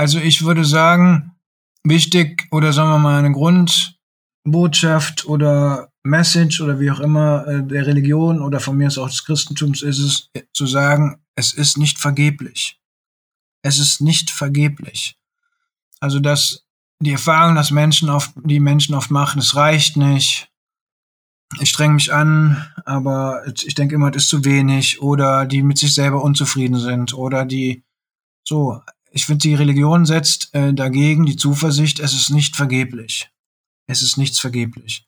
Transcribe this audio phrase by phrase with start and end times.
[0.00, 1.32] Also ich würde sagen,
[1.84, 7.86] wichtig oder sagen wir mal eine Grundbotschaft oder Message oder wie auch immer äh, der
[7.86, 11.76] Religion oder von mir aus auch des Christentums ist es äh, zu sagen, es ist
[11.76, 12.80] nicht vergeblich.
[13.60, 15.18] Es ist nicht vergeblich.
[16.00, 16.64] Also dass
[17.02, 20.50] die Erfahrung, dass Menschen oft, die Menschen oft machen, es reicht nicht.
[21.60, 25.76] Ich streng mich an, aber ich denke immer, es ist zu wenig oder die mit
[25.76, 27.82] sich selber unzufrieden sind oder die
[28.48, 28.80] so.
[29.12, 33.28] Ich finde, die Religion setzt äh, dagegen die Zuversicht, es ist nicht vergeblich.
[33.88, 35.04] Es ist nichts vergeblich.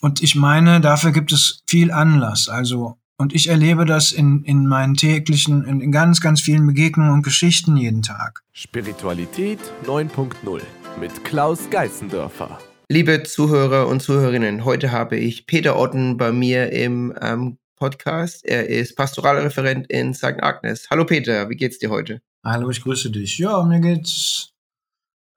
[0.00, 2.48] Und ich meine, dafür gibt es viel Anlass.
[2.48, 7.12] Also, und ich erlebe das in, in meinen täglichen, in, in ganz, ganz vielen Begegnungen
[7.12, 8.42] und Geschichten jeden Tag.
[8.52, 10.60] Spiritualität 9.0
[11.00, 12.60] mit Klaus Geißendörfer.
[12.88, 18.44] Liebe Zuhörer und Zuhörerinnen, heute habe ich Peter Otten bei mir im ähm, Podcast.
[18.44, 20.40] Er ist Pastoralreferent in St.
[20.40, 20.88] Agnes.
[20.88, 22.20] Hallo Peter, wie geht's dir heute?
[22.46, 23.38] Hallo, ich grüße dich.
[23.38, 24.52] Ja, mir geht's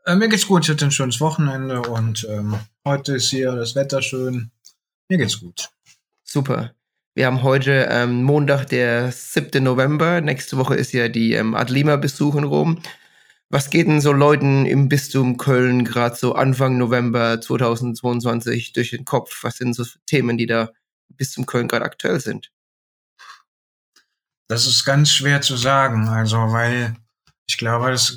[0.06, 0.66] äh, mir geht's gut.
[0.66, 4.52] Ich hatte ein schönes Wochenende und ähm, heute ist hier das Wetter schön.
[5.08, 5.70] Mir geht's gut.
[6.26, 6.76] Super.
[7.16, 9.64] Wir haben heute ähm, Montag, der 7.
[9.64, 10.20] November.
[10.20, 12.82] Nächste Woche ist ja die ähm, Adlima-Besuch in Rom.
[13.50, 19.06] Was geht denn so Leuten im Bistum Köln gerade so Anfang November 2022 durch den
[19.06, 19.46] Kopf?
[19.46, 20.74] Was sind so Themen, die da
[21.10, 22.52] im Bistum Köln gerade aktuell sind?
[24.50, 26.96] Das ist ganz schwer zu sagen, also weil
[27.48, 28.16] ich glaube, das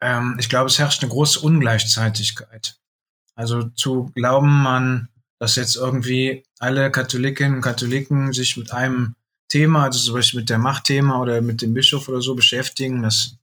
[0.00, 2.78] ähm, ich glaube, es herrscht eine große Ungleichzeitigkeit.
[3.34, 9.14] Also zu glauben man, dass jetzt irgendwie alle Katholikinnen und Katholiken sich mit einem
[9.48, 13.36] Thema, also zum Beispiel mit der Machtthema oder mit dem Bischof oder so beschäftigen, das,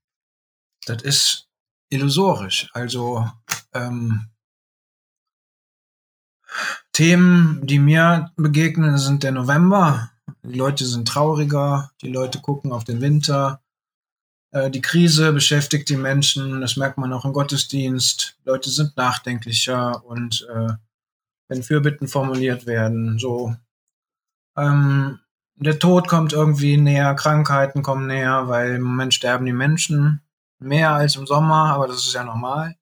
[0.86, 1.48] das ist
[1.90, 2.70] illusorisch.
[2.74, 3.30] Also
[3.74, 4.28] ähm,
[6.92, 10.12] Themen, die mir begegnen, sind der November.
[10.44, 13.62] Die Leute sind trauriger, die Leute gucken auf den Winter,
[14.52, 18.38] äh, die Krise beschäftigt die Menschen, das merkt man auch im Gottesdienst.
[18.46, 20.74] Leute sind nachdenklicher und äh,
[21.48, 23.56] wenn Fürbitten formuliert werden, so.
[24.56, 25.20] Ähm,
[25.56, 30.22] der Tod kommt irgendwie näher, Krankheiten kommen näher, weil im Moment sterben die Menschen
[30.60, 32.76] mehr als im Sommer, aber das ist ja normal.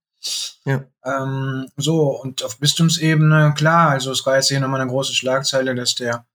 [0.65, 0.83] Ja.
[1.03, 5.73] Ähm, so, und auf Bistumsebene, klar, also es war jetzt hier nochmal eine große Schlagzeile,
[5.73, 6.25] dass der,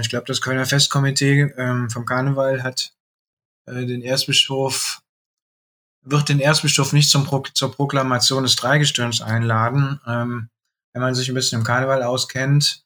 [0.00, 2.92] ich glaube, das Kölner Festkomitee ähm, vom Karneval hat
[3.66, 5.02] äh, den Erzbischof
[6.06, 10.00] wird den Erzbischof nicht zum Pro zur Proklamation des Dreigestirns einladen.
[10.06, 10.48] Ähm,
[10.92, 12.84] wenn man sich ein bisschen im Karneval auskennt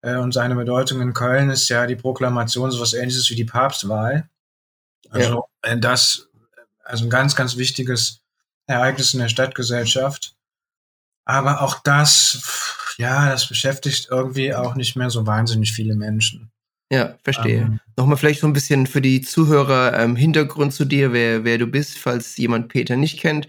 [0.00, 3.44] äh, und seine Bedeutung in Köln ist ja die Proklamation so was ähnliches wie die
[3.44, 4.28] Papstwahl.
[5.10, 5.72] Also ja.
[5.72, 6.28] Äh, das,
[6.82, 8.20] also ein ganz, ganz wichtiges
[8.66, 10.34] Ereignis in der Stadtgesellschaft.
[11.24, 16.50] Aber auch das, ja, das beschäftigt irgendwie auch nicht mehr so wahnsinnig viele Menschen.
[16.90, 17.62] Ja, verstehe.
[17.62, 21.58] Ähm, Nochmal vielleicht so ein bisschen für die Zuhörer ähm, Hintergrund zu dir, wer, wer
[21.58, 23.48] du bist, falls jemand Peter nicht kennt.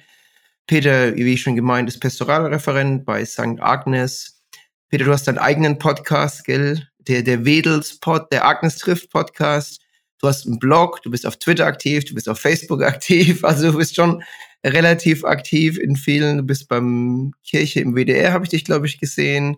[0.66, 3.59] Peter, wie ich schon gemeint, ist Pastoralreferent bei St.
[3.59, 4.41] Agnes.
[4.90, 6.88] Peter, du hast deinen eigenen Podcast, gell?
[7.00, 9.81] Der, der Wedels Pod, der Agnes trifft Podcast.
[10.19, 13.72] Du hast einen Blog, du bist auf Twitter aktiv, du bist auf Facebook aktiv, also
[13.72, 14.24] du bist schon
[14.66, 16.38] relativ aktiv in vielen.
[16.38, 19.57] Du bist beim Kirche im WDR, habe ich dich, glaube ich, gesehen.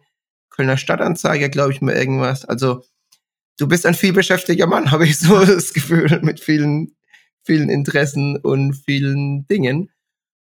[0.50, 2.46] Kölner Stadtanzeiger, glaube ich, mal irgendwas.
[2.46, 2.84] Also
[3.58, 6.96] du bist ein vielbeschäftigter Mann, habe ich so das Gefühl, mit vielen,
[7.44, 9.90] vielen Interessen und vielen Dingen.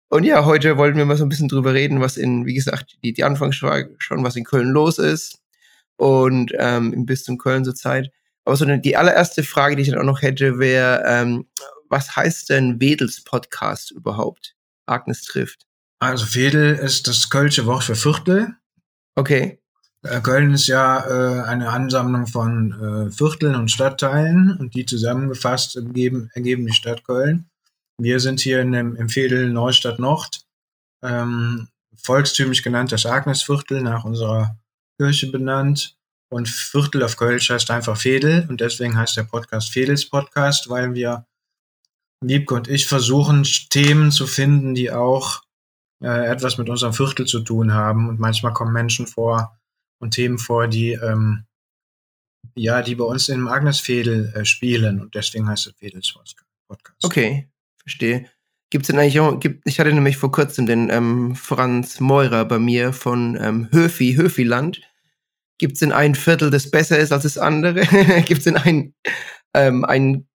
[0.09, 2.99] Und ja, heute wollten wir mal so ein bisschen drüber reden, was in, wie gesagt,
[3.03, 5.41] die, die Anfangsfrage schon, was in Köln los ist
[5.97, 8.11] und ähm, im Bistum Köln zurzeit.
[8.45, 11.47] Aber so die allererste Frage, die ich dann auch noch hätte, wäre, ähm,
[11.93, 14.57] was heißt denn Wedels Podcast überhaupt?
[14.87, 15.67] Agnes trifft.
[16.01, 18.57] Also Wedel ist das kölsche Wort für Viertel.
[19.15, 19.61] Okay.
[20.03, 25.77] Äh, Köln ist ja äh, eine Ansammlung von äh, Vierteln und Stadtteilen und die zusammengefasst
[25.77, 27.51] ergeben, ergeben die Stadt Köln.
[27.99, 30.47] Wir sind hier in dem, im Viertel Neustadt Nord,
[31.03, 34.57] ähm, volkstümlich genannt das Agnesviertel, nach unserer
[34.99, 35.97] Kirche benannt.
[36.31, 40.95] Und Viertel auf Kölsch heißt einfach Fedel und deswegen heißt der Podcast Fedels Podcast, weil
[40.95, 41.27] wir,
[42.23, 45.43] Liebke und ich, versuchen, Themen zu finden, die auch
[46.03, 48.09] äh, etwas mit unserem Viertel zu tun haben.
[48.09, 49.59] Und manchmal kommen Menschen vor,
[50.03, 51.45] und Themen vor, die ähm,
[52.55, 56.13] ja, die bei uns im Agnesfädel äh, spielen und deswegen heißt es Fädels
[56.69, 57.05] Podcast.
[57.05, 57.49] Okay,
[57.81, 58.29] verstehe.
[58.71, 62.45] Gibt es denn eigentlich auch, gibt, ich hatte nämlich vor kurzem den ähm, Franz Meurer
[62.45, 64.81] bei mir von ähm, Höfi, Höfiland.
[65.59, 67.81] Gibt es denn ein Viertel, das besser ist als das andere?
[68.27, 68.95] Gibt es denn ein,
[69.55, 70.27] ähm, ein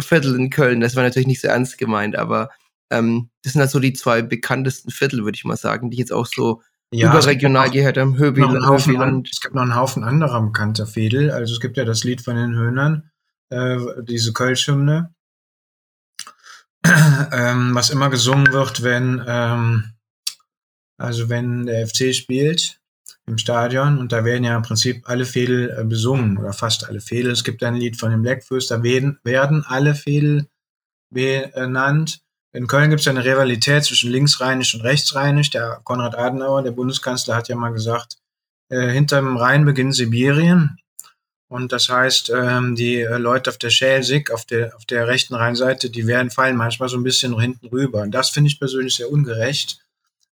[0.00, 0.80] Viertel in Köln?
[0.80, 2.50] Das war natürlich nicht so ernst gemeint, aber
[2.90, 6.12] ähm, das sind halt so die zwei bekanntesten Viertel, würde ich mal sagen, die jetzt
[6.12, 6.62] auch so
[6.92, 9.28] ja, überregional gehört am Höbiland.
[9.30, 11.30] Es gibt noch einen Haufen anderer bekannter Fädel.
[11.30, 13.10] Also es gibt ja das Lied von den Höhnern,
[13.50, 15.14] äh, diese Kölsch-Hymne.
[16.84, 19.92] ähm, was immer gesungen wird, wenn, ähm,
[20.98, 22.79] also wenn der FC spielt
[23.30, 27.00] im Stadion und da werden ja im Prinzip alle Fädel äh, besungen oder fast alle
[27.00, 27.32] Fädel.
[27.32, 30.46] Es gibt ein Lied von den Blackfoes, da werden, alle Fädel
[31.10, 32.20] benannt.
[32.52, 35.50] In Köln gibt es ja eine Rivalität zwischen linksrheinisch und rechtsrheinisch.
[35.50, 38.18] Der Konrad Adenauer, der Bundeskanzler, hat ja mal gesagt,
[38.68, 40.76] äh, hinterm Rhein beginnt Sibirien.
[41.48, 45.34] Und das heißt, ähm, die äh, Leute auf der Schelsig, auf der, auf der rechten
[45.34, 48.02] Rheinseite, die werden fallen manchmal so ein bisschen hinten rüber.
[48.02, 49.80] Und das finde ich persönlich sehr ungerecht,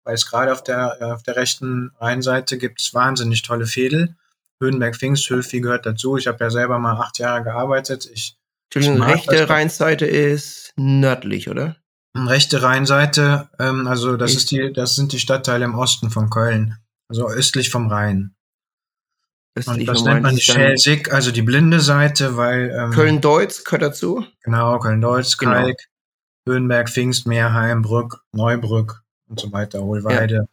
[0.06, 4.14] weil es gerade auf der, äh, auf der rechten Rheinseite gibt es wahnsinnig tolle Fädel.
[4.62, 6.17] Höhenberg-Pfingsthöfi gehört dazu.
[6.17, 8.08] Ich habe ja selber mal acht Jahre gearbeitet.
[8.14, 8.38] Ich,
[8.73, 11.76] Entschuldigung, rechte Rheinseite ist nördlich, oder?
[12.17, 16.31] Rechte Rheinseite, ähm, also das ich ist die, das sind die Stadtteile im Osten von
[16.31, 16.79] Köln,
[17.11, 18.35] also östlich vom Rhein.
[19.67, 22.70] Und das nennt man die Schelsig, also die blinde Seite, weil.
[22.70, 24.25] Ähm, Köln-Deutz gehört dazu?
[24.43, 25.52] Genau, Köln-Deutz, genau.
[25.52, 25.79] Kalk,
[26.49, 30.34] Höhenberg, Pfingst, Meerheim, Brück, Neubrück und so weiter, Hohlweide.
[30.34, 30.46] Ja.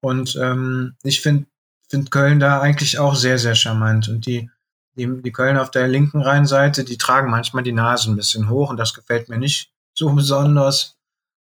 [0.00, 1.46] Und ähm, ich finde
[1.88, 4.08] find Köln da eigentlich auch sehr, sehr charmant.
[4.08, 4.48] Und die,
[4.94, 8.70] die, die Köln auf der linken Rheinseite, die tragen manchmal die Nase ein bisschen hoch
[8.70, 10.96] und das gefällt mir nicht so besonders.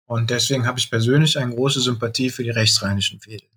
[0.05, 3.47] Und deswegen habe ich persönlich eine große Sympathie für die rechtsrheinischen Fädel.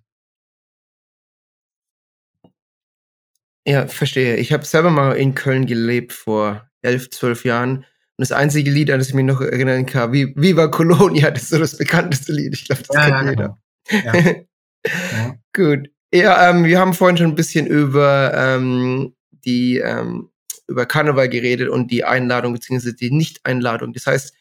[3.65, 4.35] Ja, verstehe.
[4.35, 7.85] Ich habe selber mal in Köln gelebt vor elf, zwölf Jahren.
[8.21, 11.41] Und das einzige Lied, an das ich mich noch erinnern kann, wie Viva Colonia, das
[11.41, 12.53] ist so das bekannteste Lied.
[12.53, 13.57] Ich glaube, das ja, kennt ja, jeder.
[13.89, 14.45] Genau.
[14.83, 15.35] Ja.
[15.55, 15.89] Gut.
[16.13, 20.29] Ja, ähm, wir haben vorhin schon ein bisschen über ähm, die ähm,
[20.67, 22.91] über Karneval geredet und die Einladung bzw.
[22.93, 23.91] die Nicht-Einladung.
[23.93, 24.35] Das heißt,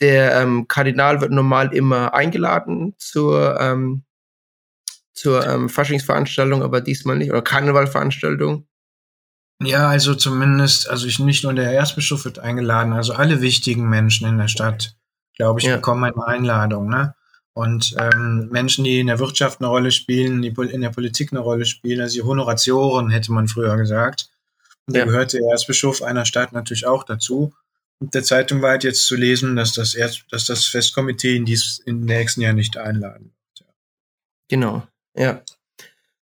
[0.00, 4.04] der ähm, Kardinal wird normal immer eingeladen zur ähm,
[5.12, 8.66] zur ähm, Faschingsveranstaltung, aber diesmal nicht, oder Karnevalveranstaltung?
[9.62, 14.28] Ja, also zumindest, also ich nicht nur der Erzbischof wird eingeladen, also alle wichtigen Menschen
[14.28, 14.96] in der Stadt,
[15.36, 15.76] glaube ich, ja.
[15.76, 17.14] bekommen eine Einladung, ne?
[17.54, 21.40] Und ähm, Menschen, die in der Wirtschaft eine Rolle spielen, die in der Politik eine
[21.40, 24.30] Rolle spielen, also die Honoratioren, hätte man früher gesagt.
[24.86, 27.52] Und da gehört der Erzbischof einer Stadt natürlich auch dazu.
[27.98, 31.46] Und der Zeitung war halt jetzt zu lesen, dass das, Erz dass das Festkomitee in
[31.46, 33.60] dies im nächsten Jahr nicht einladen wird.
[33.60, 33.74] Ja.
[34.48, 34.86] Genau.
[35.16, 35.42] Ja.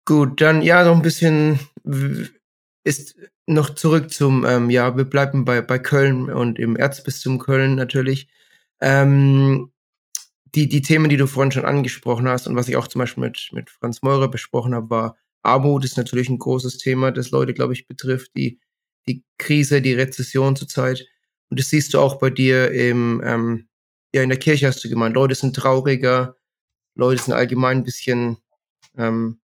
[0.04, 1.58] Gut, dann ja, noch ein bisschen
[2.84, 3.16] ist
[3.46, 8.28] noch zurück zum, ähm, ja, wir bleiben bei, bei Köln und im Erzbistum Köln natürlich.
[8.80, 9.72] Ähm,
[10.54, 13.24] die, die Themen, die du vorhin schon angesprochen hast und was ich auch zum Beispiel
[13.24, 17.54] mit, mit Franz Meurer besprochen habe, war Armut ist natürlich ein großes Thema, das Leute,
[17.54, 18.60] glaube ich, betrifft, die,
[19.08, 21.06] die Krise, die Rezession zurzeit.
[21.50, 23.68] Und das siehst du auch bei dir im, ähm,
[24.14, 26.36] ja, in der Kirche hast du gemeint, Leute sind trauriger,
[26.94, 28.38] Leute sind allgemein ein bisschen
[28.96, 29.40] ähm,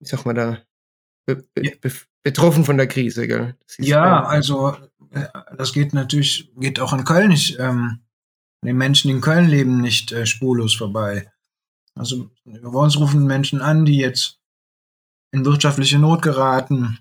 [0.00, 0.58] wie sag mal da,
[1.26, 3.56] be be betroffen von der Krise, gell?
[3.78, 4.76] Ja, also
[5.10, 5.26] äh,
[5.56, 8.00] das geht natürlich, geht auch in Köln nicht, ähm,
[8.62, 11.32] den Menschen, die in Köln leben, nicht äh, spurlos vorbei.
[11.94, 14.38] Also bei uns rufen Menschen an, die jetzt
[15.32, 16.98] in wirtschaftliche Not geraten,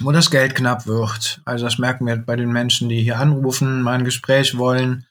[0.00, 1.40] wo das Geld knapp wird.
[1.44, 5.06] Also das merken wir bei den Menschen, die hier anrufen, mal ein Gespräch wollen,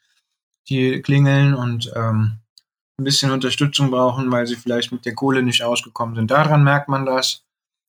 [0.70, 2.40] die klingeln und ähm,
[2.98, 6.32] ein bisschen Unterstützung brauchen, weil sie vielleicht mit der Kohle nicht ausgekommen sind.
[6.32, 7.45] Daran merkt man das.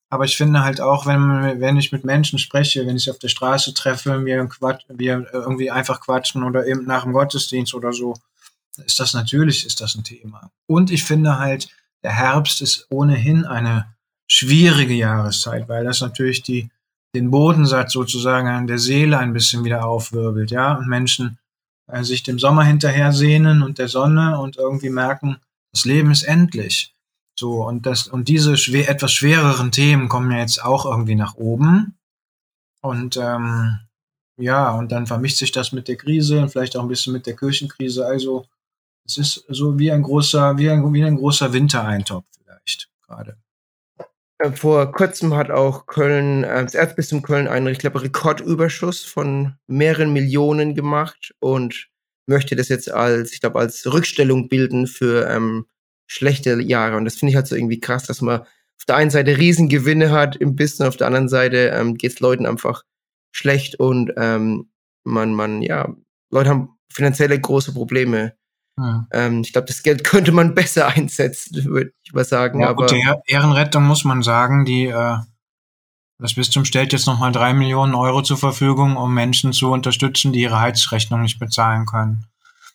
[0.09, 3.27] Aber ich finde halt auch, wenn, wenn ich mit Menschen spreche, wenn ich auf der
[3.27, 8.13] Straße treffe, wir, quatsch, wir irgendwie einfach quatschen oder eben nach dem Gottesdienst oder so,
[8.85, 10.51] ist das natürlich, ist das ein Thema.
[10.65, 11.69] Und ich finde halt,
[12.03, 13.93] der Herbst ist ohnehin eine
[14.27, 16.69] schwierige Jahreszeit, weil das natürlich die,
[17.15, 21.37] den Bodensatz sozusagen an der Seele ein bisschen wieder aufwirbelt, ja, und Menschen
[21.87, 25.37] äh, sich dem Sommer hinterher sehnen und der Sonne und irgendwie merken,
[25.71, 26.93] das Leben ist endlich.
[27.39, 31.35] So, und das, und diese schwer, etwas schwereren Themen kommen ja jetzt auch irgendwie nach
[31.35, 31.97] oben.
[32.81, 33.79] Und ähm,
[34.37, 37.25] ja, und dann vermischt sich das mit der Krise und vielleicht auch ein bisschen mit
[37.25, 38.05] der Kirchenkrise.
[38.05, 38.45] Also
[39.05, 43.37] es ist so wie ein großer, wie ein, wie ein großer Wintereintopf vielleicht gerade.
[44.39, 49.55] Äh, vor kurzem hat auch Köln, äh, das Erzbistum Köln einen, ich glaube, Rekordüberschuss von
[49.67, 51.89] mehreren Millionen gemacht und
[52.27, 55.65] möchte das jetzt als, ich glaube, als Rückstellung bilden für ähm,
[56.07, 56.97] schlechte Jahre.
[56.97, 60.11] Und das finde ich halt so irgendwie krass, dass man auf der einen Seite Riesengewinne
[60.11, 62.83] hat im Business, auf der anderen Seite ähm, geht es Leuten einfach
[63.31, 64.69] schlecht und ähm,
[65.03, 65.93] man, man, ja,
[66.31, 68.33] Leute haben finanzielle große Probleme.
[68.79, 69.07] Ja.
[69.11, 72.61] Ähm, ich glaube, das Geld könnte man besser einsetzen, würde ich mal sagen.
[72.61, 72.95] Ja, aber gut,
[73.25, 75.17] Ehrenrettung muss man sagen, die äh,
[76.19, 80.41] das Bistum stellt jetzt nochmal drei Millionen Euro zur Verfügung, um Menschen zu unterstützen, die
[80.41, 82.25] ihre Heizrechnung nicht bezahlen können.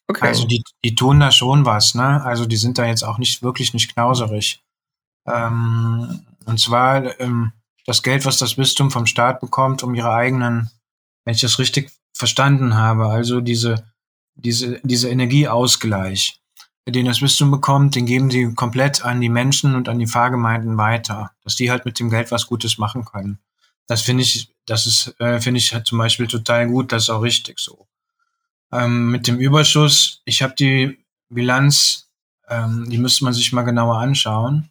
[0.08, 0.26] Okay.
[0.26, 2.22] Also die, die tun da schon was, ne?
[2.24, 4.62] Also die sind da jetzt auch nicht wirklich nicht knauserig.
[5.26, 7.52] Ähm, und zwar ähm,
[7.86, 10.70] das Geld, was das Bistum vom Staat bekommt, um ihre eigenen,
[11.24, 13.84] wenn ich das richtig verstanden habe, also diese
[14.34, 16.40] diese, diese Energieausgleich,
[16.88, 20.76] den das Bistum bekommt, den geben sie komplett an die Menschen und an die Pfarrgemeinden
[20.76, 23.38] weiter, dass die halt mit dem Geld was Gutes machen können.
[23.86, 27.10] Das finde ich, das ist, äh, finde ich halt zum Beispiel total gut, das ist
[27.10, 27.86] auch richtig so.
[28.72, 30.98] Ähm, mit dem Überschuss, ich habe die
[31.28, 32.08] Bilanz,
[32.48, 34.70] ähm, die müsste man sich mal genauer anschauen.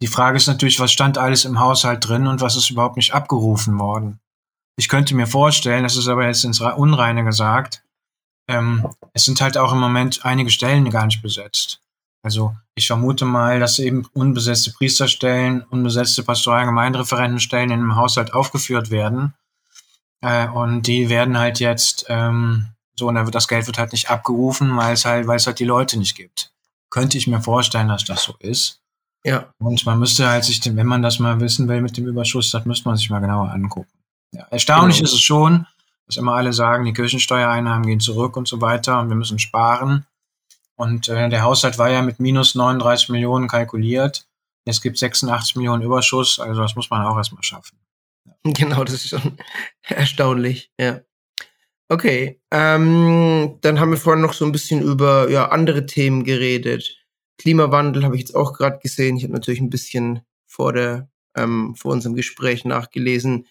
[0.00, 3.14] Die Frage ist natürlich, was stand alles im Haushalt drin und was ist überhaupt nicht
[3.14, 4.20] abgerufen worden.
[4.76, 7.82] Ich könnte mir vorstellen, das ist aber jetzt ins Unreine gesagt,
[8.48, 11.80] ähm, es sind halt auch im Moment einige Stellen gar nicht besetzt.
[12.22, 19.34] Also ich vermute mal, dass eben unbesetzte Priesterstellen, unbesetzte Pastoral-Gemeindereferentenstellen in dem Haushalt aufgeführt werden.
[20.20, 23.92] Äh, und die werden halt jetzt ähm, so, und dann wird das Geld wird halt
[23.92, 26.52] nicht abgerufen, weil es halt, weil es halt die Leute nicht gibt.
[26.90, 28.80] Könnte ich mir vorstellen, dass das so ist.
[29.24, 29.52] Ja.
[29.58, 32.64] Und man müsste halt sich, wenn man das mal wissen will mit dem Überschuss, das
[32.64, 33.90] müsste man sich mal genauer angucken.
[34.32, 35.08] Ja, erstaunlich genau.
[35.08, 35.66] ist es schon,
[36.06, 40.06] dass immer alle sagen, die Kirchensteuereinnahmen gehen zurück und so weiter und wir müssen sparen.
[40.76, 44.26] Und äh, der Haushalt war ja mit minus 39 Millionen kalkuliert.
[44.64, 47.78] Es gibt 86 Millionen Überschuss, also das muss man auch erstmal schaffen.
[48.44, 49.38] Genau, das ist schon
[49.82, 51.00] erstaunlich, ja.
[51.88, 57.06] Okay, ähm, dann haben wir vorhin noch so ein bisschen über ja, andere Themen geredet.
[57.38, 59.16] Klimawandel habe ich jetzt auch gerade gesehen.
[59.16, 63.46] Ich habe natürlich ein bisschen vor, der, ähm, vor unserem Gespräch nachgelesen.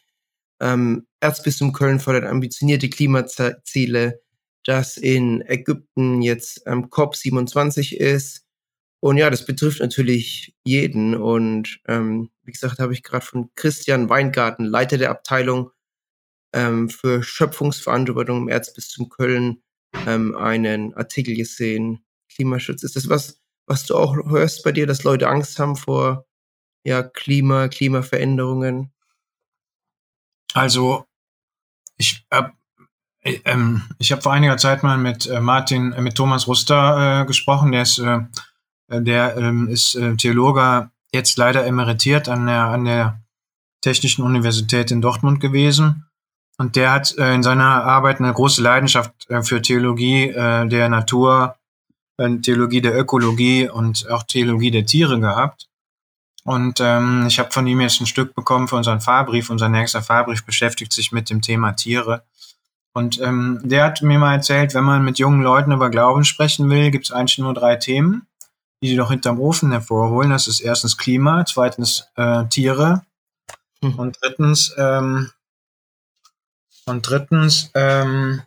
[0.59, 4.21] Ähm, Erzbistum Köln fordert ambitionierte Klimaziele,
[4.65, 8.45] das in Ägypten jetzt ähm, COP27 ist.
[8.99, 11.15] Und ja, das betrifft natürlich jeden.
[11.15, 15.71] Und ähm, wie gesagt, habe ich gerade von Christian Weingarten, Leiter der Abteilung
[16.55, 19.61] ähm, für Schöpfungsverantwortung im Erzbistum Köln
[20.07, 22.03] ähm, einen Artikel gesehen.
[22.33, 22.81] Klimaschutz.
[22.83, 26.25] Ist das was, was du auch hörst bei dir, dass Leute Angst haben vor
[26.83, 28.91] ja, Klima, Klimaveränderungen?
[30.53, 31.05] Also,
[31.97, 32.53] ich habe
[33.21, 37.21] äh, ähm, ich habe vor einiger Zeit mal mit äh, Martin, äh, mit Thomas Ruster
[37.21, 37.71] äh, gesprochen.
[37.71, 38.21] Der ist, äh,
[38.89, 43.21] der ähm, ist äh, Theologe, jetzt leider emeritiert an der, an der
[43.81, 46.05] Technischen Universität in Dortmund gewesen.
[46.57, 50.89] Und der hat äh, in seiner Arbeit eine große Leidenschaft äh, für Theologie äh, der
[50.89, 51.55] Natur,
[52.17, 55.67] äh, Theologie der Ökologie und auch Theologie der Tiere gehabt.
[56.45, 59.49] Und ähm, ich habe von ihm jetzt ein Stück bekommen für unseren Fahrbrief.
[59.49, 62.23] Unser nächster Fahrbrief beschäftigt sich mit dem Thema Tiere.
[62.93, 66.69] Und ähm, der hat mir mal erzählt, wenn man mit jungen Leuten über Glauben sprechen
[66.69, 68.27] will, gibt es eigentlich nur drei Themen,
[68.81, 70.29] die sie doch hinterm Ofen hervorholen.
[70.29, 73.01] Das ist erstens Klima, zweitens äh, Tiere
[73.83, 73.95] hm.
[73.95, 75.31] und drittens ähm,
[76.85, 78.41] und drittens ähm,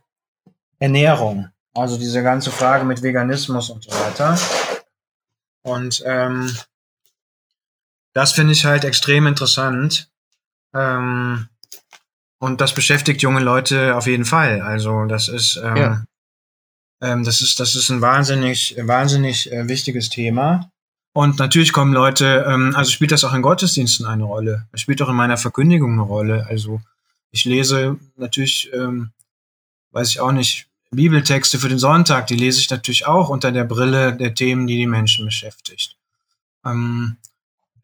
[0.79, 1.49] Ernährung.
[1.75, 4.39] Also diese ganze Frage mit Veganismus und so weiter.
[5.63, 6.55] Und ähm,
[8.15, 10.11] das finde ich halt extrem interessant.
[10.75, 11.49] Ähm,
[12.41, 14.61] und das beschäftigt junge Leute auf jeden Fall.
[14.63, 16.05] Also das ist, ähm, ja.
[17.03, 20.71] ähm, das ist, das ist ein wahnsinnig, wahnsinnig äh, wichtiges Thema.
[21.13, 24.69] Und natürlich kommen Leute, ähm, also spielt das auch in Gottesdiensten eine Rolle.
[24.73, 26.47] Es spielt auch in meiner Verkündigung eine Rolle.
[26.49, 26.81] Also
[27.31, 29.11] ich lese natürlich, ähm,
[29.93, 33.65] weiß ich auch nicht, Bibeltexte für den Sonntag, die lese ich natürlich auch unter der
[33.65, 35.97] Brille der Themen, die die Menschen beschäftigt.
[36.65, 37.19] Ähm,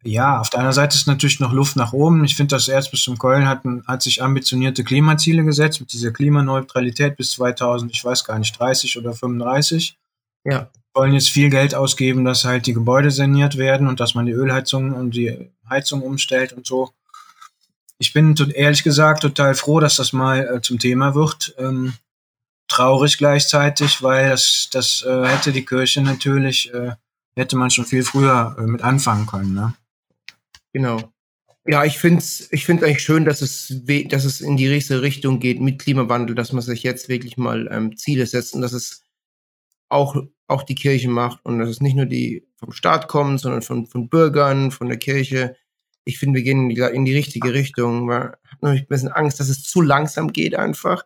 [0.02, 2.24] ja, auf der anderen Seite ist natürlich noch Luft nach oben.
[2.24, 7.32] Ich finde, das Erzbistum Köln hat, hat sich ambitionierte Klimaziele gesetzt mit dieser Klimaneutralität bis
[7.32, 9.96] 2000, ich weiß gar nicht, 30 oder 35.
[10.44, 10.68] Ja.
[10.92, 14.32] Wollen jetzt viel Geld ausgeben, dass halt die Gebäude saniert werden und dass man die
[14.32, 16.90] Ölheizung und die Heizung umstellt und so
[18.04, 21.54] ich bin ehrlich gesagt total froh, dass das mal äh, zum Thema wird.
[21.56, 21.94] Ähm,
[22.68, 26.92] traurig gleichzeitig, weil das, das äh, hätte die Kirche natürlich, äh,
[27.34, 29.54] hätte man schon viel früher äh, mit anfangen können.
[29.54, 29.74] Ne?
[30.74, 31.00] Genau.
[31.66, 33.72] Ja, ich finde es ich find's eigentlich schön, dass es,
[34.08, 37.70] dass es in die richtige Richtung geht mit Klimawandel, dass man sich jetzt wirklich mal
[37.72, 39.02] ähm, Ziele setzt und dass es
[39.88, 40.14] auch,
[40.46, 43.86] auch die Kirche macht und dass es nicht nur die vom Staat kommen, sondern von,
[43.86, 45.56] von Bürgern, von der Kirche,
[46.04, 48.06] ich finde, wir gehen in die, richtige Richtung.
[48.06, 51.04] Man hat natürlich ein bisschen Angst, dass es zu langsam geht einfach,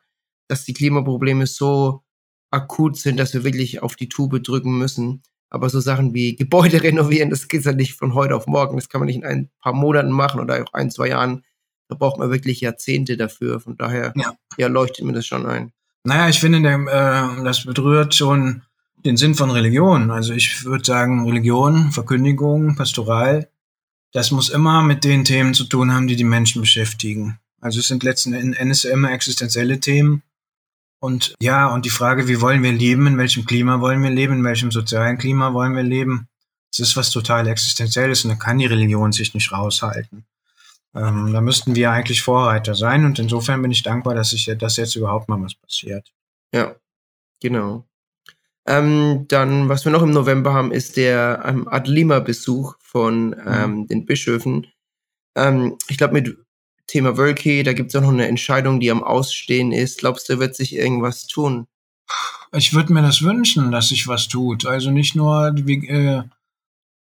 [0.49, 2.02] dass die Klimaprobleme so
[2.50, 5.23] akut sind, dass wir wirklich auf die Tube drücken müssen.
[5.50, 8.76] Aber so Sachen wie Gebäude renovieren, das geht ja nicht von heute auf morgen.
[8.76, 11.45] Das kann man nicht in ein paar Monaten machen oder auch ein, zwei Jahren.
[11.88, 13.61] Da braucht man wirklich Jahrzehnte dafür.
[13.61, 14.35] Von daher ja.
[14.59, 15.73] ja leuchtet mir das schon ein.
[16.05, 18.62] Naja, ich finde, äh, das berührt schon
[19.05, 20.11] den Sinn von Religion.
[20.11, 23.49] Also ich würde sagen, Religion, Verkündigung, Pastoral,
[24.12, 27.38] das muss immer mit den Themen zu tun haben, die die Menschen beschäftigen.
[27.61, 30.23] Also es sind letzten Endes immer existenzielle Themen.
[31.00, 34.35] Und ja, und die Frage, wie wollen wir leben, in welchem Klima wollen wir leben,
[34.35, 36.29] in welchem sozialen Klima wollen wir leben,
[36.71, 40.27] das ist was total existenzielles und da kann die Religion sich nicht raushalten.
[40.95, 44.77] Ähm, da müssten wir eigentlich Vorreiter sein und insofern bin ich dankbar, dass, ich, dass
[44.77, 46.12] jetzt überhaupt mal was passiert.
[46.53, 46.75] Ja,
[47.41, 47.88] genau.
[48.68, 53.87] Ähm, dann, was wir noch im November haben, ist der ähm, Adlima-Besuch von ähm, mhm.
[53.87, 54.66] den Bischöfen.
[55.34, 56.37] Ähm, ich glaube, mit
[56.87, 60.00] Thema Wölki, da gibt es auch noch eine Entscheidung, die am Ausstehen ist.
[60.00, 61.66] Glaubst du, wird sich irgendwas tun?
[62.52, 64.66] Ich würde mir das wünschen, dass sich was tut.
[64.66, 66.25] Also nicht nur, wie, äh,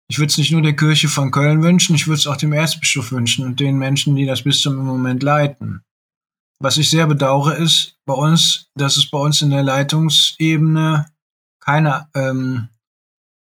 [0.08, 2.54] ich würde es nicht nur der Kirche von Köln wünschen, ich würde es auch dem
[2.54, 5.82] Erzbischof wünschen und den Menschen, die das Bistum im Moment leiten.
[6.58, 11.06] Was ich sehr bedauere, ist bei uns, dass es bei uns in der Leitungsebene
[11.60, 12.68] keine, ähm,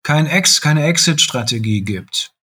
[0.04, 2.34] kein Ex, keine Exit-Strategie gibt.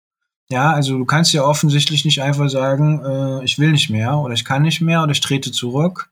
[0.51, 4.35] Ja, also du kannst ja offensichtlich nicht einfach sagen, äh, ich will nicht mehr oder
[4.35, 6.11] ich kann nicht mehr oder ich trete zurück.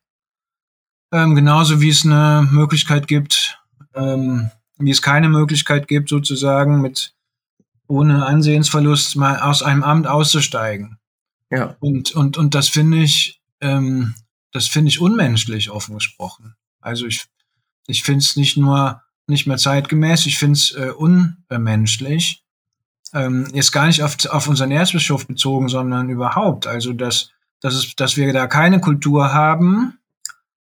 [1.13, 3.59] Ähm, genauso wie es eine Möglichkeit gibt,
[3.95, 7.15] ähm, wie es keine Möglichkeit gibt, sozusagen mit
[7.89, 10.99] ohne Ansehensverlust mal aus einem Amt auszusteigen.
[11.51, 11.77] Ja.
[11.81, 14.15] Und, und, und das finde ich, ähm,
[14.53, 16.55] das finde ich unmenschlich, offen gesprochen.
[16.81, 17.27] Also ich,
[17.87, 22.43] ich finde es nicht nur nicht mehr zeitgemäß, ich finde es äh, unmenschlich.
[23.15, 26.67] Ähm, jetzt gar nicht auf, auf unseren Erzbischof bezogen, sondern überhaupt.
[26.67, 27.31] Also, dass,
[27.61, 29.99] dass, es, dass wir da keine Kultur haben,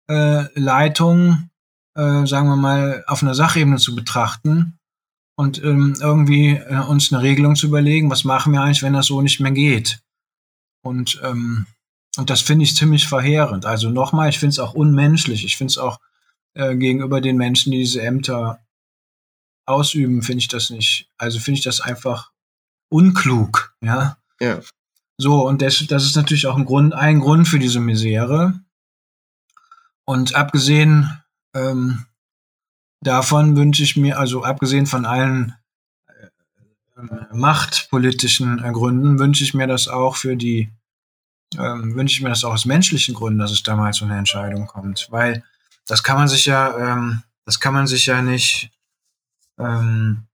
[0.08, 1.50] äh, Leitung,
[1.94, 4.78] äh, sagen wir mal, auf einer Sachebene zu betrachten,
[5.38, 9.06] und ähm, irgendwie äh, uns eine Regelung zu überlegen, was machen wir eigentlich, wenn das
[9.06, 10.00] so nicht mehr geht.
[10.82, 11.66] Und, ähm,
[12.16, 13.64] und das finde ich ziemlich verheerend.
[13.64, 15.44] Also nochmal, ich finde es auch unmenschlich.
[15.44, 16.00] Ich finde es auch
[16.58, 18.60] äh, gegenüber den Menschen, die diese Ämter
[19.64, 21.08] ausüben, finde ich das nicht.
[21.16, 22.32] Also finde ich das einfach
[22.90, 24.18] unklug, ja.
[24.40, 24.60] Ja.
[25.18, 28.60] So, und das, das ist natürlich auch ein Grund, ein Grund für diese Misere.
[30.04, 31.22] Und abgesehen
[31.54, 32.06] ähm,
[33.02, 35.54] davon wünsche ich mir, also abgesehen von allen
[36.08, 40.72] äh, machtpolitischen äh, Gründen, wünsche ich mir das auch für die,
[41.56, 44.18] ähm, wünsche ich mir das auch aus menschlichen Gründen, dass es da mal zu einer
[44.18, 45.06] Entscheidung kommt.
[45.10, 45.44] Weil
[45.88, 48.70] das kann man sich ja, ähm, das kann man sich ja nicht,
[49.58, 50.28] ähm,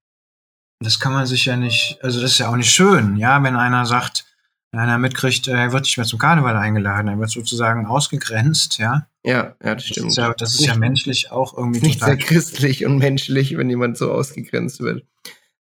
[0.80, 3.56] das kann man sich ja nicht, also das ist ja auch nicht schön, ja, wenn
[3.56, 4.26] einer sagt,
[4.72, 9.06] wenn einer mitkriegt, er wird nicht mehr zum Karneval eingeladen, er wird sozusagen ausgegrenzt, ja.
[9.24, 10.06] Ja, ja, das stimmt.
[10.06, 12.16] Das ist ja, das ist nicht, ja menschlich auch irgendwie nicht total.
[12.16, 15.06] sehr christlich und menschlich, wenn jemand so ausgegrenzt wird.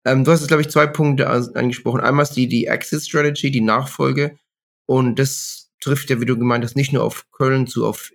[0.04, 2.00] Ähm, du hast jetzt, glaube ich, zwei Punkte angesprochen.
[2.00, 4.36] Einmal ist die, die Exit Strategy, die Nachfolge.
[4.86, 8.10] Und das trifft ja, wie du gemeint hast, nicht nur auf Köln zu, auf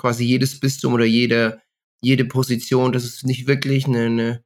[0.00, 1.60] quasi jedes Bistum oder jede,
[2.00, 4.44] jede Position, dass es nicht wirklich eine, eine,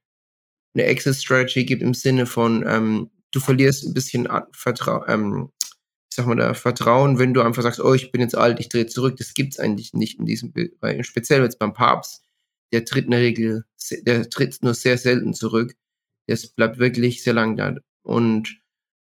[0.74, 5.52] eine Exit Strategy gibt im Sinne von, ähm, du verlierst ein bisschen Vertrauen, ähm,
[6.10, 8.68] ich sag mal, da Vertrauen, wenn du einfach sagst, oh, ich bin jetzt alt, ich
[8.68, 11.06] drehe zurück, das gibt's eigentlich nicht in diesem Bereich.
[11.06, 12.22] Speziell jetzt beim Papst,
[12.72, 13.64] der tritt in der Regel,
[14.02, 15.74] der tritt nur sehr selten zurück.
[16.26, 17.76] Das bleibt wirklich sehr lang da.
[18.02, 18.60] Und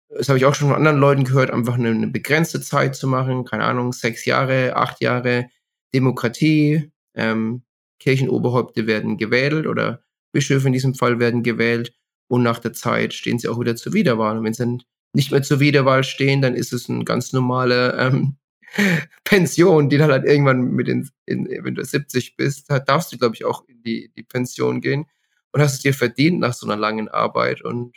[0.08, 3.06] das habe ich auch schon von anderen Leuten gehört, einfach eine, eine begrenzte Zeit zu
[3.06, 5.48] machen, keine Ahnung, sechs Jahre, acht Jahre,
[5.94, 7.62] Demokratie, ähm,
[7.98, 11.92] Kirchenoberhäupte werden gewählt oder Bischöfe in diesem Fall werden gewählt
[12.28, 14.38] und nach der Zeit stehen sie auch wieder zur Wiederwahl.
[14.38, 17.98] Und wenn sie dann nicht mehr zur Wiederwahl stehen, dann ist es eine ganz normale
[17.98, 18.36] ähm,
[19.24, 23.18] Pension, die dann halt irgendwann mit den, in, wenn du 70 bist, da darfst du,
[23.18, 25.06] glaube ich, auch in die, die Pension gehen
[25.52, 27.62] und hast es dir verdient nach so einer langen Arbeit.
[27.62, 27.96] Und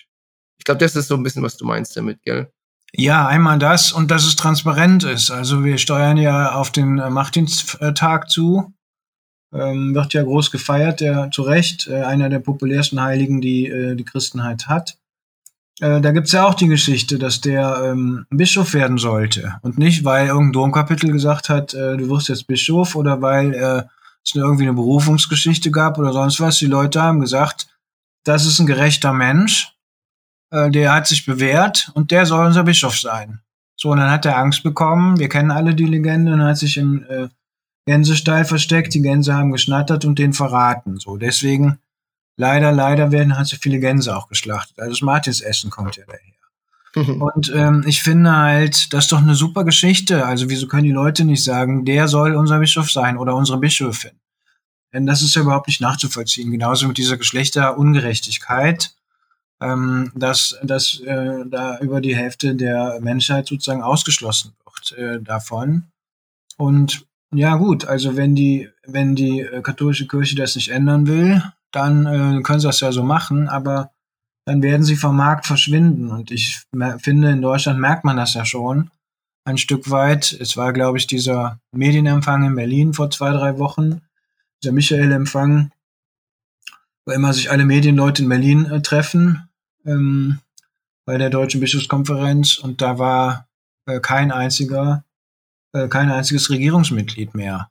[0.58, 2.52] ich glaube, das ist so ein bisschen, was du meinst damit, gell?
[2.96, 5.32] Ja, einmal das und dass es transparent ist.
[5.32, 8.74] Also wir steuern ja auf den äh, Machtdiensttag zu.
[9.52, 13.96] Ähm, wird ja groß gefeiert, der zu Recht äh, einer der populärsten Heiligen, die äh,
[13.96, 14.98] die Christenheit hat.
[15.80, 19.56] Äh, da gibt's ja auch die Geschichte, dass der ähm, Bischof werden sollte.
[19.62, 23.84] Und nicht, weil irgendein Domkapitel gesagt hat, äh, du wirst jetzt Bischof oder weil äh,
[24.24, 26.58] es irgendwie eine Berufungsgeschichte gab oder sonst was.
[26.58, 27.68] Die Leute haben gesagt,
[28.24, 29.74] das ist ein gerechter Mensch,
[30.54, 33.40] äh, der hat sich bewährt und der soll unser Bischof sein.
[33.76, 35.18] So, und dann hat er Angst bekommen.
[35.18, 37.28] Wir kennen alle die Legende und hat sich im äh,
[37.88, 38.94] Gänsestall versteckt.
[38.94, 41.00] Die Gänse haben geschnattert und den verraten.
[41.00, 41.80] So, deswegen
[42.38, 44.80] leider, leider werden halt so viele Gänse auch geschlachtet.
[44.80, 46.34] Also das Martinsessen kommt ja daher.
[46.96, 47.22] Mhm.
[47.24, 50.24] Und ähm, ich finde halt, das ist doch eine super Geschichte.
[50.24, 54.12] Also wieso können die Leute nicht sagen, der soll unser Bischof sein oder unsere Bischöfin?
[54.94, 56.52] Denn das ist ja überhaupt nicht nachzuvollziehen.
[56.52, 58.94] Genauso mit dieser Geschlechterungerechtigkeit,
[59.64, 65.86] ähm, dass, dass äh, da über die Hälfte der Menschheit sozusagen ausgeschlossen wird äh, davon.
[66.58, 71.42] Und ja gut, also wenn die, wenn die äh, katholische Kirche das nicht ändern will,
[71.72, 73.92] dann äh, können sie das ja so machen, aber
[74.46, 76.12] dann werden sie vom Markt verschwinden.
[76.12, 76.64] Und ich
[77.00, 78.92] finde, in Deutschland merkt man das ja schon
[79.46, 80.38] ein Stück weit.
[80.40, 84.02] Es war, glaube ich, dieser Medienempfang in Berlin vor zwei, drei Wochen,
[84.62, 85.72] dieser Michael-Empfang,
[87.06, 89.50] wo immer sich alle Medienleute in Berlin äh, treffen,
[89.86, 90.40] ähm,
[91.06, 92.58] bei der Deutschen Bischofskonferenz.
[92.58, 93.48] Und da war
[93.86, 95.04] äh, kein einziger,
[95.74, 97.70] äh, kein einziges Regierungsmitglied mehr.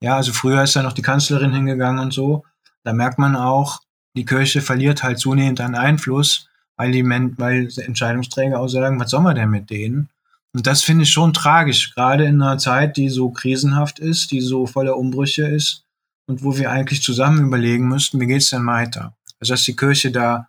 [0.00, 2.44] Ja, also früher ist da noch die Kanzlerin hingegangen und so.
[2.82, 3.80] Da merkt man auch,
[4.16, 9.10] die Kirche verliert halt zunehmend an Einfluss, weil die Men weil Entscheidungsträger auch sagen, was
[9.10, 10.08] soll man denn mit denen?
[10.52, 14.40] Und das finde ich schon tragisch, gerade in einer Zeit, die so krisenhaft ist, die
[14.40, 15.84] so voller Umbrüche ist
[16.26, 19.16] und wo wir eigentlich zusammen überlegen müssten, wie geht's denn weiter?
[19.40, 20.48] Also dass die Kirche da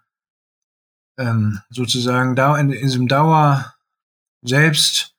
[1.17, 3.73] ähm, sozusagen da in, in diesem Dauer
[4.41, 5.15] selbst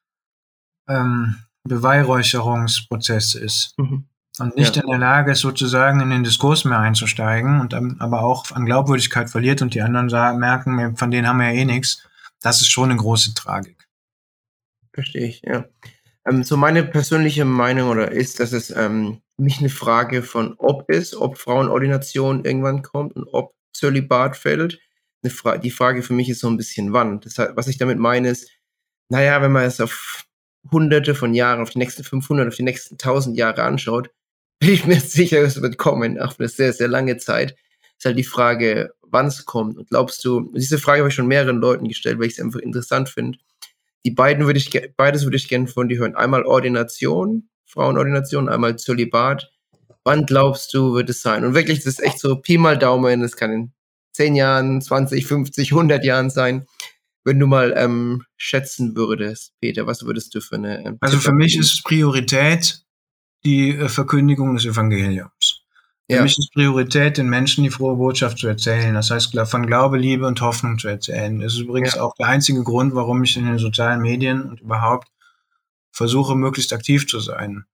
[0.88, 3.78] ähm, Beweihräucherungsprozess ist.
[3.78, 4.06] Mhm
[4.38, 4.82] und nicht ja.
[4.82, 8.66] in der Lage ist, sozusagen in den Diskurs mehr einzusteigen und dann aber auch an
[8.66, 12.06] Glaubwürdigkeit verliert und die anderen sagen, merken, von denen haben wir ja eh nichts.
[12.42, 13.88] Das ist schon eine große Tragik.
[14.92, 15.64] Verstehe ich, ja.
[16.26, 20.90] Ähm, so meine persönliche Meinung oder ist, dass es ähm, nicht eine Frage von ob
[20.90, 24.78] ist, ob Frauenordination irgendwann kommt und ob Zölibat fällt.
[25.28, 27.20] Fra die Frage für mich ist so ein bisschen wann.
[27.20, 28.48] Das, was ich damit meine ist,
[29.08, 30.24] naja, wenn man es auf
[30.70, 34.10] hunderte von Jahren, auf die nächsten 500, auf die nächsten 1000 Jahre anschaut,
[34.60, 37.56] bin ich mir sicher, es wird kommen, auch eine sehr, sehr lange Zeit.
[37.98, 39.78] Ist halt die Frage, wann es kommt.
[39.78, 42.60] Und glaubst du, diese Frage habe ich schon mehreren Leuten gestellt, weil ich es einfach
[42.60, 43.38] interessant finde.
[44.04, 46.14] Die beiden würde ich, beides würde ich gerne von dir hören.
[46.14, 49.50] Einmal Ordination, Frauenordination, einmal Zölibat.
[50.04, 51.44] Wann glaubst du, wird es sein?
[51.44, 53.72] Und wirklich, das ist echt so Pi mal Daumen, das kann in
[54.16, 56.66] 10 Jahren, 20, 50, 100 Jahren sein.
[57.22, 60.84] Wenn du mal ähm, schätzen würdest, Peter, was würdest du für eine...
[60.84, 62.80] Ähm, also für mich ist Priorität
[63.44, 65.62] die äh, Verkündigung des Evangeliums.
[66.08, 66.22] Für ja.
[66.22, 68.94] mich ist Priorität, den Menschen die frohe Botschaft zu erzählen.
[68.94, 71.40] Das heißt, von Glaube, Liebe und Hoffnung zu erzählen.
[71.40, 72.02] Das ist übrigens ja.
[72.02, 75.08] auch der einzige Grund, warum ich in den sozialen Medien und überhaupt
[75.90, 77.64] versuche, möglichst aktiv zu sein.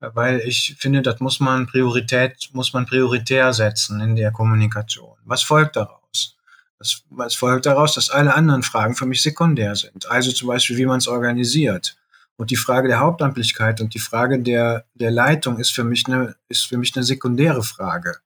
[0.00, 5.16] Weil ich finde, das muss man Priorität, muss man prioritär setzen in der Kommunikation.
[5.24, 6.36] Was folgt daraus?
[6.78, 10.08] Was, was folgt daraus, dass alle anderen Fragen für mich sekundär sind.
[10.08, 11.96] Also zum Beispiel, wie man es organisiert
[12.36, 16.36] und die Frage der Hauptamtlichkeit und die Frage der, der Leitung ist für mich eine,
[16.48, 18.18] ist für mich eine sekundäre Frage.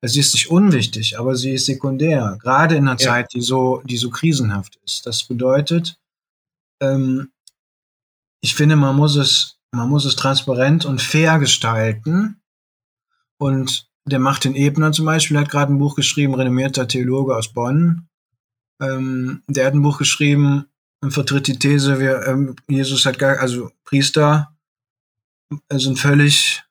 [0.00, 3.08] Sie ist nicht unwichtig, aber sie ist sekundär, gerade in einer ja.
[3.08, 5.04] Zeit, die so, die so krisenhaft ist.
[5.06, 5.98] Das bedeutet,
[6.80, 7.32] ähm,
[8.40, 12.40] ich finde, man muss es, man muss es transparent und fair gestalten.
[13.38, 18.08] Und der Martin Ebner zum Beispiel hat gerade ein Buch geschrieben, renommierter Theologe aus Bonn.
[18.80, 20.66] Ähm, der hat ein Buch geschrieben,
[21.00, 24.56] und vertritt die These, wir, ähm, Jesus hat gar, also Priester
[25.72, 26.62] sind völlig,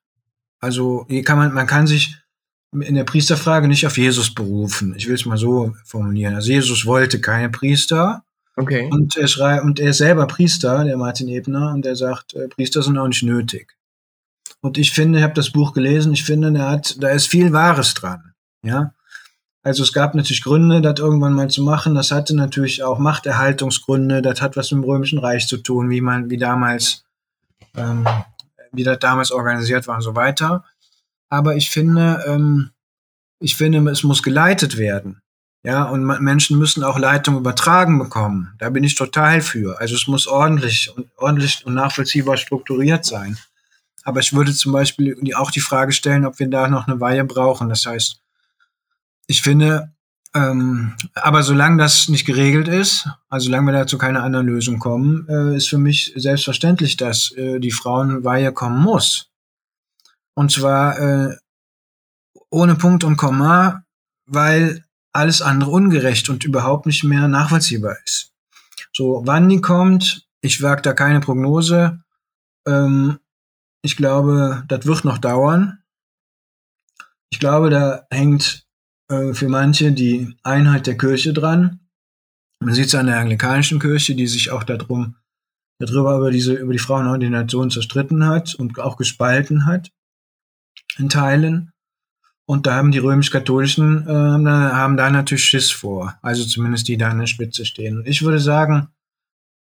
[0.59, 2.17] also hier kann man, man kann sich
[2.73, 4.93] in der Priesterfrage nicht auf Jesus berufen.
[4.97, 6.35] Ich will es mal so formulieren.
[6.35, 8.23] Also Jesus wollte keine Priester.
[8.57, 8.89] Okay.
[8.91, 12.47] Und er schreibt, und er ist selber Priester, der Martin Ebner, und er sagt, äh,
[12.47, 13.77] Priester sind auch nicht nötig.
[14.61, 17.53] Und ich finde, ich habe das Buch gelesen, ich finde, er hat, da ist viel
[17.53, 18.33] Wahres dran.
[18.63, 18.93] Ja.
[19.61, 21.93] Also es gab natürlich Gründe, das irgendwann mal zu machen.
[21.93, 24.21] Das hatte natürlich auch Machterhaltungsgründe.
[24.21, 27.03] Das hat was mit dem Römischen Reich zu tun, wie man, wie damals,
[27.75, 28.07] ähm,
[28.71, 30.63] wie das damals organisiert war und so weiter.
[31.29, 32.71] Aber ich finde, ähm,
[33.39, 35.21] ich finde, es muss geleitet werden.
[35.67, 38.53] Ja, und Menschen müssen auch Leitung übertragen bekommen.
[38.57, 39.81] Da bin ich total für.
[39.81, 43.37] Also es muss ordentlich und ordentlich und nachvollziehbar strukturiert sein.
[44.05, 47.25] Aber ich würde zum Beispiel auch die Frage stellen, ob wir da noch eine Weihe
[47.25, 47.67] brauchen.
[47.67, 48.21] Das heißt,
[49.27, 49.91] ich finde,
[50.33, 55.27] ähm, aber solange das nicht geregelt ist, also solange wir dazu keine anderen Lösung kommen,
[55.27, 59.31] äh, ist für mich selbstverständlich, dass äh, die Frauenweihe kommen muss.
[60.33, 61.35] Und zwar äh,
[62.49, 63.83] ohne Punkt und Komma,
[64.27, 64.86] weil
[65.17, 68.31] alles andere ungerecht und überhaupt nicht mehr nachvollziehbar ist.
[68.93, 72.01] So, wann die kommt, ich wage da keine Prognose.
[72.67, 73.19] Ähm,
[73.83, 75.83] ich glaube, das wird noch dauern.
[77.29, 78.65] Ich glaube, da hängt
[79.09, 81.79] äh, für manche die Einheit der Kirche dran.
[82.59, 85.15] Man sieht es an der anglikanischen Kirche, die sich auch darum,
[85.79, 89.91] darüber über diese, über die Frauenordination zerstritten hat und auch gespalten hat
[90.97, 91.71] in Teilen.
[92.49, 96.17] Und da haben die römisch-katholischen, äh, haben da natürlich Schiss vor.
[96.21, 98.03] Also zumindest die da an der Spitze stehen.
[98.05, 98.87] Ich würde sagen,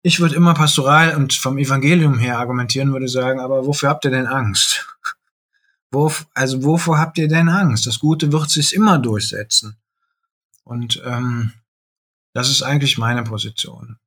[0.03, 4.11] ich würde immer pastoral und vom Evangelium her argumentieren, würde sagen, aber wofür habt ihr
[4.11, 4.87] denn Angst?
[5.91, 7.87] Wo, also wovor habt ihr denn Angst?
[7.87, 9.75] Das Gute wird sich immer durchsetzen.
[10.63, 11.51] Und ähm,
[12.33, 13.97] das ist eigentlich meine Position.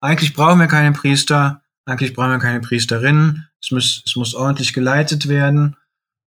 [0.00, 3.48] Eigentlich brauchen wir keine Priester, eigentlich brauchen wir keine Priesterinnen.
[3.62, 5.76] Es muss, es muss ordentlich geleitet werden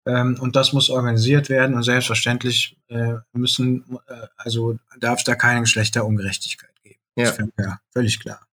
[0.06, 5.36] ähm, und das muss organisiert werden und selbstverständlich äh, müssen, äh, also darf es da
[5.36, 7.00] keine Geschlechterungerechtigkeit geben.
[7.16, 7.34] Ja.
[7.60, 8.48] Ja völlig klar.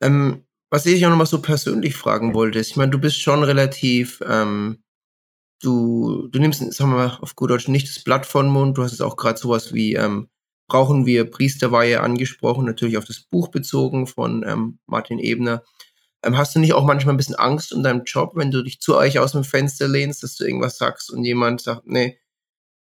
[0.00, 3.20] Ähm, was ich auch noch mal so persönlich fragen wollte, ist, ich meine, du bist
[3.20, 4.82] schon relativ ähm,
[5.62, 8.76] du, du nimmst, sagen wir mal auf gut Deutsch, nicht das Blatt von Mund.
[8.76, 10.28] Du hast jetzt auch gerade sowas wie, ähm,
[10.68, 15.62] brauchen wir Priesterweihe angesprochen, natürlich auf das Buch bezogen von ähm, Martin Ebner.
[16.24, 18.80] Ähm, hast du nicht auch manchmal ein bisschen Angst um deinen Job, wenn du dich
[18.80, 22.18] zu euch aus dem Fenster lehnst, dass du irgendwas sagst und jemand sagt, nee,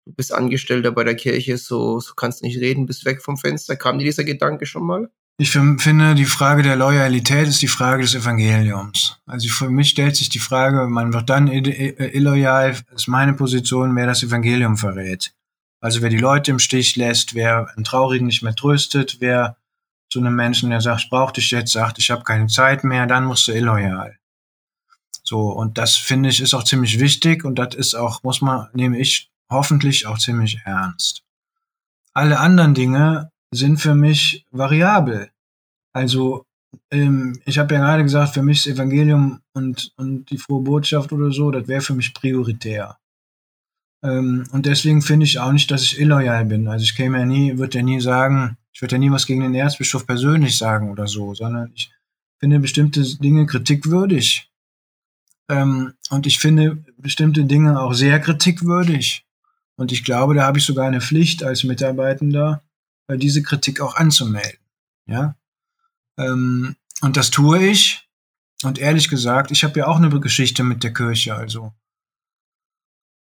[0.06, 3.76] du bist Angestellter bei der Kirche, so, so kannst nicht reden, bist weg vom Fenster.
[3.76, 5.10] Kam dir dieser Gedanke schon mal?
[5.38, 9.16] Ich finde, die Frage der Loyalität ist die Frage des Evangeliums.
[9.24, 14.06] Also für mich stellt sich die Frage, man wird dann illoyal, ist meine Position, wer
[14.06, 15.32] das Evangelium verrät.
[15.80, 19.56] Also wer die Leute im Stich lässt, wer einen Traurigen nicht mehr tröstet, wer
[20.10, 23.06] zu einem Menschen, der sagt, ich brauche dich jetzt, sagt, ich habe keine Zeit mehr,
[23.06, 24.16] dann musst du illoyal.
[25.22, 28.68] So, und das finde ich ist auch ziemlich wichtig und das ist auch, muss man,
[28.72, 31.22] nehme ich hoffentlich auch ziemlich ernst.
[32.12, 35.30] Alle anderen Dinge sind für mich variabel.
[35.92, 36.44] Also
[36.90, 41.12] ähm, ich habe ja gerade gesagt, für mich das Evangelium und, und die frohe Botschaft
[41.12, 42.96] oder so, das wäre für mich prioritär.
[44.02, 46.68] Ähm, und deswegen finde ich auch nicht, dass ich illoyal bin.
[46.68, 49.42] Also ich käme ja nie, würde ja nie sagen, ich würde ja nie was gegen
[49.42, 51.92] den Erzbischof persönlich sagen oder so, sondern ich
[52.38, 54.50] finde bestimmte Dinge kritikwürdig.
[55.48, 59.26] Ähm, und ich finde bestimmte Dinge auch sehr kritikwürdig.
[59.76, 62.62] Und ich glaube, da habe ich sogar eine Pflicht als Mitarbeitender,
[63.08, 64.60] äh, diese Kritik auch anzumelden.
[65.06, 65.36] Ja.
[66.18, 68.06] Ähm, und das tue ich.
[68.62, 71.72] Und ehrlich gesagt, ich habe ja auch eine Geschichte mit der Kirche, also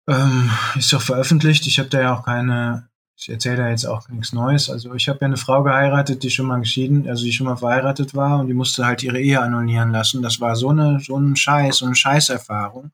[0.08, 1.66] ähm, ist doch veröffentlicht.
[1.66, 4.68] Ich habe da ja auch keine, ich erzähle da jetzt auch nichts Neues.
[4.68, 7.56] Also ich habe ja eine Frau geheiratet, die schon mal geschieden, also die schon mal
[7.56, 10.22] verheiratet war und die musste halt ihre Ehe annullieren lassen.
[10.22, 12.90] Das war so eine, so ein Scheiß, so eine Scheißerfahrung.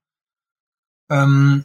[1.08, 1.64] Ähm,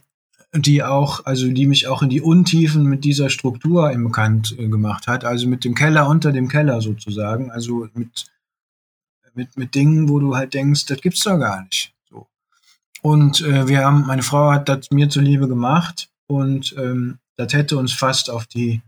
[0.54, 4.68] die auch, also die mich auch in die Untiefen mit dieser Struktur im bekannt äh,
[4.68, 8.26] gemacht hat, also mit dem Keller unter dem Keller sozusagen, also mit,
[9.34, 11.94] mit, mit Dingen, wo du halt denkst, das gibt's doch gar nicht.
[12.08, 12.26] So.
[13.02, 17.76] Und äh, wir haben, meine Frau hat das mir zuliebe gemacht und ähm, das hätte
[17.76, 18.82] uns fast auf die,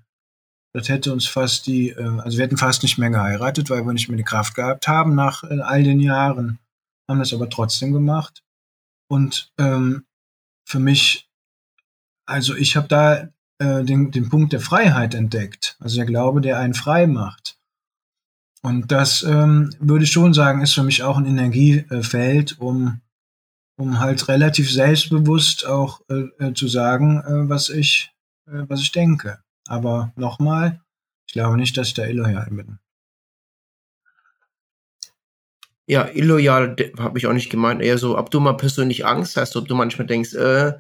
[0.75, 3.93] das hätte uns fast die, äh, also wir hätten fast nicht mehr geheiratet, weil wir
[3.93, 6.59] nicht mehr die Kraft gehabt haben nach äh, all den Jahren,
[7.09, 8.43] haben das aber trotzdem gemacht.
[9.11, 10.05] Und ähm,
[10.67, 11.29] für mich
[12.29, 15.77] also ich habe da äh, den, den Punkt der Freiheit entdeckt.
[15.81, 17.59] Also der Glaube, der einen frei macht.
[18.63, 23.01] Und das ähm, würde ich schon sagen, ist für mich auch ein Energiefeld, um,
[23.79, 28.11] um halt relativ selbstbewusst auch äh, äh zu sagen, äh, was ich,
[28.51, 29.39] was ich denke.
[29.67, 30.81] Aber nochmal,
[31.27, 32.79] ich glaube nicht, dass ich da illoyal bin.
[35.87, 37.81] Ja, illoyal habe ich auch nicht gemeint.
[37.81, 40.75] Eher so, ob du mal persönlich Angst hast, ob du manchmal denkst, äh,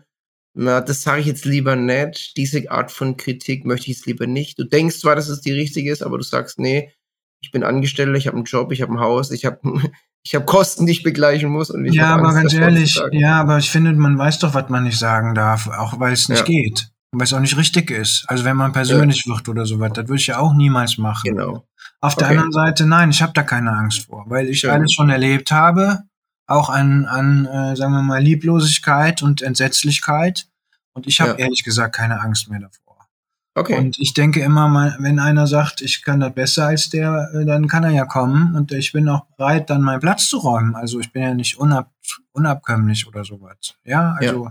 [0.54, 2.36] na, das sage ich jetzt lieber nicht.
[2.36, 4.58] Diese Art von Kritik möchte ich jetzt lieber nicht.
[4.58, 6.92] Du denkst zwar, dass es die richtige ist, aber du sagst, nee,
[7.40, 9.60] ich bin Angestellter, ich habe einen Job, ich habe ein Haus, ich habe
[10.24, 11.70] ich hab Kosten, die ich begleichen muss.
[11.70, 14.68] Und ich ja, aber Angst, ganz ehrlich, ja, aber ich finde, man weiß doch, was
[14.68, 16.44] man nicht sagen darf, auch weil es nicht ja.
[16.44, 16.90] geht.
[17.20, 18.24] Es auch nicht richtig ist.
[18.28, 19.34] Also wenn man persönlich ja.
[19.34, 21.30] wird oder sowas, das würde ich ja auch niemals machen.
[21.36, 21.66] Genau.
[22.00, 24.70] Auf der anderen Seite, nein, ich habe da keine Angst vor, weil ich Schön.
[24.70, 26.04] alles schon erlebt habe
[26.48, 30.48] auch an, an äh, sagen wir mal, Lieblosigkeit und Entsetzlichkeit.
[30.94, 31.36] Und ich habe ja.
[31.38, 33.06] ehrlich gesagt keine Angst mehr davor.
[33.54, 33.76] Okay.
[33.76, 37.44] Und ich denke immer mal, wenn einer sagt, ich kann das besser als der, äh,
[37.44, 40.74] dann kann er ja kommen und ich bin auch bereit, dann meinen Platz zu räumen.
[40.74, 41.92] Also ich bin ja nicht unab,
[42.32, 43.74] unabkömmlich oder sowas.
[43.84, 44.44] Ja, also.
[44.46, 44.50] Ja.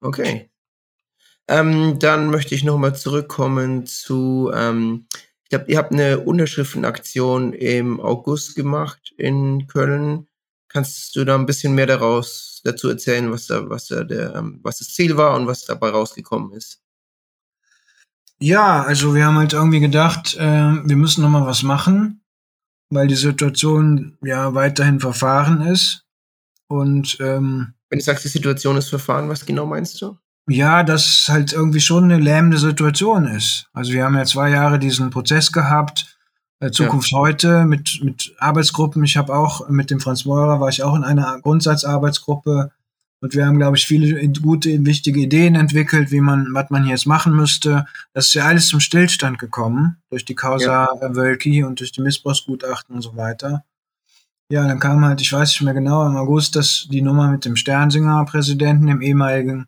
[0.00, 0.50] Okay.
[1.48, 5.06] Ähm, dann möchte ich nochmal zurückkommen zu, ähm,
[5.42, 10.26] ich glaube, ihr habt eine Unterschriftenaktion im August gemacht in Köln.
[10.68, 14.60] Kannst du da ein bisschen mehr daraus dazu erzählen, was da, was da der, ähm,
[14.62, 16.80] was das Ziel war und was dabei rausgekommen ist?
[18.40, 22.24] Ja, also wir haben halt irgendwie gedacht, äh, wir müssen noch mal was machen,
[22.90, 26.04] weil die Situation ja weiterhin verfahren ist.
[26.66, 30.18] Und ähm, wenn du sagst, die Situation ist verfahren, was genau meinst du?
[30.50, 33.68] Ja, dass halt irgendwie schon eine lähmende Situation ist.
[33.72, 36.18] Also wir haben ja zwei Jahre diesen Prozess gehabt,
[36.58, 37.18] äh, Zukunft ja.
[37.18, 39.04] heute mit, mit Arbeitsgruppen.
[39.04, 42.72] Ich habe auch mit dem Franz Meurer war ich auch in einer Grundsatzarbeitsgruppe
[43.20, 47.06] und wir haben, glaube ich, viele gute, wichtige Ideen entwickelt, wie man, was man jetzt
[47.06, 47.86] machen müsste.
[48.12, 51.14] Das ist ja alles zum Stillstand gekommen durch die Causa ja.
[51.14, 53.64] Wölki und durch die Missbrauchsgutachten und so weiter.
[54.54, 57.44] Ja, dann kam halt, ich weiß nicht mehr genau, im August das die Nummer mit
[57.44, 59.66] dem Sternsinger-Präsidenten, dem ehemaligen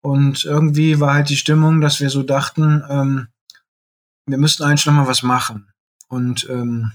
[0.00, 3.28] und irgendwie war halt die Stimmung, dass wir so dachten, ähm,
[4.26, 5.72] wir müssten eigentlich noch mal was machen.
[6.08, 6.92] Und ähm,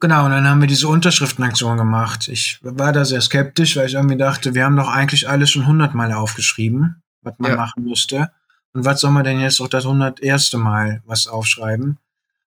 [0.00, 2.28] genau, und dann haben wir diese Unterschriftenaktion gemacht.
[2.28, 5.66] Ich war da sehr skeptisch, weil ich irgendwie dachte, wir haben doch eigentlich alles schon
[5.66, 7.56] hundertmal aufgeschrieben, was man ja.
[7.58, 8.32] machen müsste.
[8.74, 11.98] Und was soll man denn jetzt auch das hunderterste Mal was aufschreiben?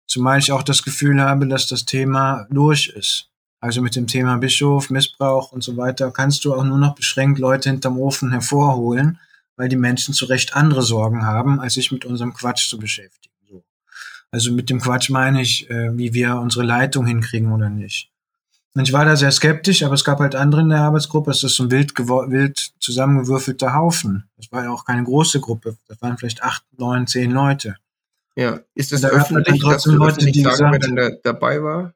[0.08, 3.30] Zumal ich auch das Gefühl habe, dass das Thema durch ist.
[3.60, 7.40] Also mit dem Thema Bischof, Missbrauch und so weiter kannst du auch nur noch beschränkt
[7.40, 9.20] Leute hinterm Ofen hervorholen,
[9.56, 13.34] weil die Menschen zu Recht andere Sorgen haben, als sich mit unserem Quatsch zu beschäftigen.
[13.50, 13.64] So.
[14.32, 18.12] Also mit dem Quatsch meine ich, äh, wie wir unsere Leitung hinkriegen oder nicht.
[18.76, 21.32] Und ich war da sehr skeptisch, aber es gab halt andere in der Arbeitsgruppe.
[21.32, 24.26] Es ist so ein wild, wild zusammengewürfelter Haufen.
[24.36, 25.78] Das war ja auch keine große Gruppe.
[25.88, 27.78] Das waren vielleicht acht, neun, zehn Leute.
[28.36, 31.10] Ja, ist das Da öffentlich, dass du Leute, öffentlich die sagen, wer gesagt- dann da,
[31.34, 31.94] dabei war?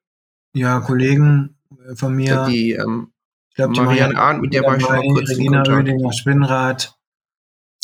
[0.53, 1.57] Ja, Kollegen
[1.89, 2.45] äh, von mir.
[2.49, 3.11] Die, ähm,
[3.49, 5.61] Ich glaube, die Marianne Marianne Arndt, mit der war ich schon mal kurz in Regina.
[5.63, 6.95] Rödinger, Spinnrad.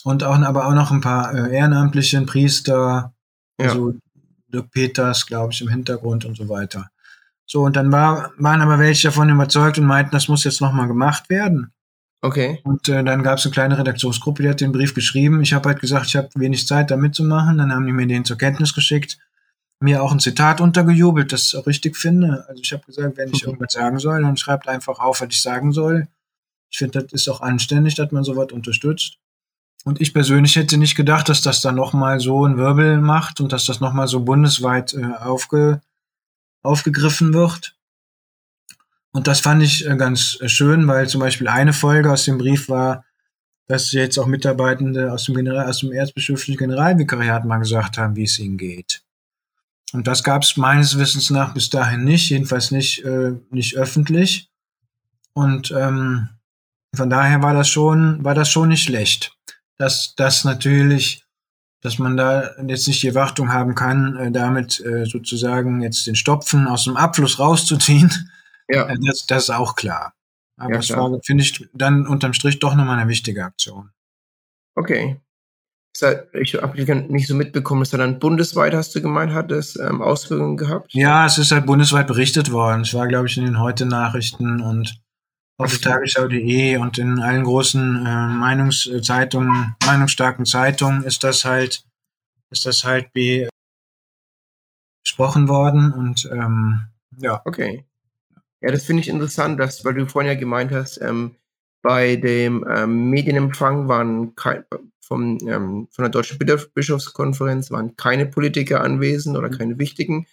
[0.04, 3.14] Und auch, aber auch noch ein paar äh, Ehrenamtliche, Priester,
[3.60, 3.70] Ja.
[3.70, 3.94] also
[4.48, 6.90] Dirk Peters, glaube ich, im Hintergrund und so weiter.
[7.46, 10.88] So, und dann war, waren aber welche davon überzeugt und meinten, das muss jetzt nochmal
[10.88, 11.74] gemacht werden.
[12.24, 12.60] Okay.
[12.64, 15.42] Und äh, dann gab es eine kleine Redaktionsgruppe, die hat den Brief geschrieben.
[15.44, 17.60] Ich habe halt gesagt, ich habe wenig Zeit, da mitzumachen.
[17.60, 19.20] Dann haben die mir den zur Kenntnis geschickt,
[19.80, 22.46] mir auch ein Zitat untergejubelt, das ich auch richtig finde.
[22.48, 23.50] Also ich habe gesagt, wenn ich Mhm.
[23.50, 26.08] irgendwas sagen soll, dann schreibt einfach auf, was ich sagen soll.
[26.72, 29.18] Ich finde, das ist auch anständig, dass man sowas unterstützt.
[29.86, 33.52] Und ich persönlich hätte nicht gedacht, dass das dann nochmal so einen Wirbel macht und
[33.52, 35.82] dass das nochmal so bundesweit äh, aufge,
[36.64, 37.76] aufgegriffen wird.
[39.14, 42.40] Und das fand ich äh, ganz äh, schön, weil zum Beispiel eine Folge aus dem
[42.40, 43.06] Brief war,
[43.68, 48.24] dass jetzt auch Mitarbeitende aus dem, General, aus dem erzbischöflichen Generalvikariat mal gesagt haben, wie
[48.24, 49.04] es ihnen geht.
[49.94, 54.50] Und das gab es meines Wissens nach bis dahin nicht, jedenfalls nicht, äh, nicht öffentlich.
[55.34, 56.30] Und ähm,
[56.96, 59.38] von daher war das schon, war das schon nicht schlecht.
[59.78, 61.24] Dass das natürlich,
[61.82, 66.16] dass man da jetzt nicht die Erwartung haben kann, äh, damit äh, sozusagen jetzt den
[66.16, 68.12] Stopfen aus dem Abfluss rauszuziehen,
[68.70, 68.88] Ja.
[68.88, 70.14] äh, das, das ist auch klar.
[70.58, 73.92] Aber Ja, das war, finde ich, dann unterm Strich doch nochmal eine wichtige Aktion.
[74.76, 75.20] Okay.
[76.34, 80.02] Ich habe nicht so mitbekommen, dass er dann bundesweit, hast du gemeint, hat es ähm,
[80.02, 80.92] Auswirkungen gehabt?
[80.94, 82.82] Ja, es ist halt bundesweit berichtet worden.
[82.82, 85.00] Es war, glaube ich, in den Heute-Nachrichten und
[85.60, 85.80] auf so.
[85.80, 91.86] tagesschau.de und in allen großen äh, Meinungszeitungen, meinungsstarken Zeitungen ist das halt,
[92.50, 93.50] ist das halt be
[95.04, 97.42] besprochen worden und ähm, ja.
[97.46, 97.86] Okay.
[98.64, 101.36] Ja, das finde ich interessant, dass, weil du vorhin ja gemeint hast, ähm,
[101.82, 104.64] bei dem ähm, Medienempfang waren kein,
[105.02, 110.26] vom, ähm, von der Deutschen Bischofs- Bischofskonferenz waren keine Politiker anwesend oder keine wichtigen.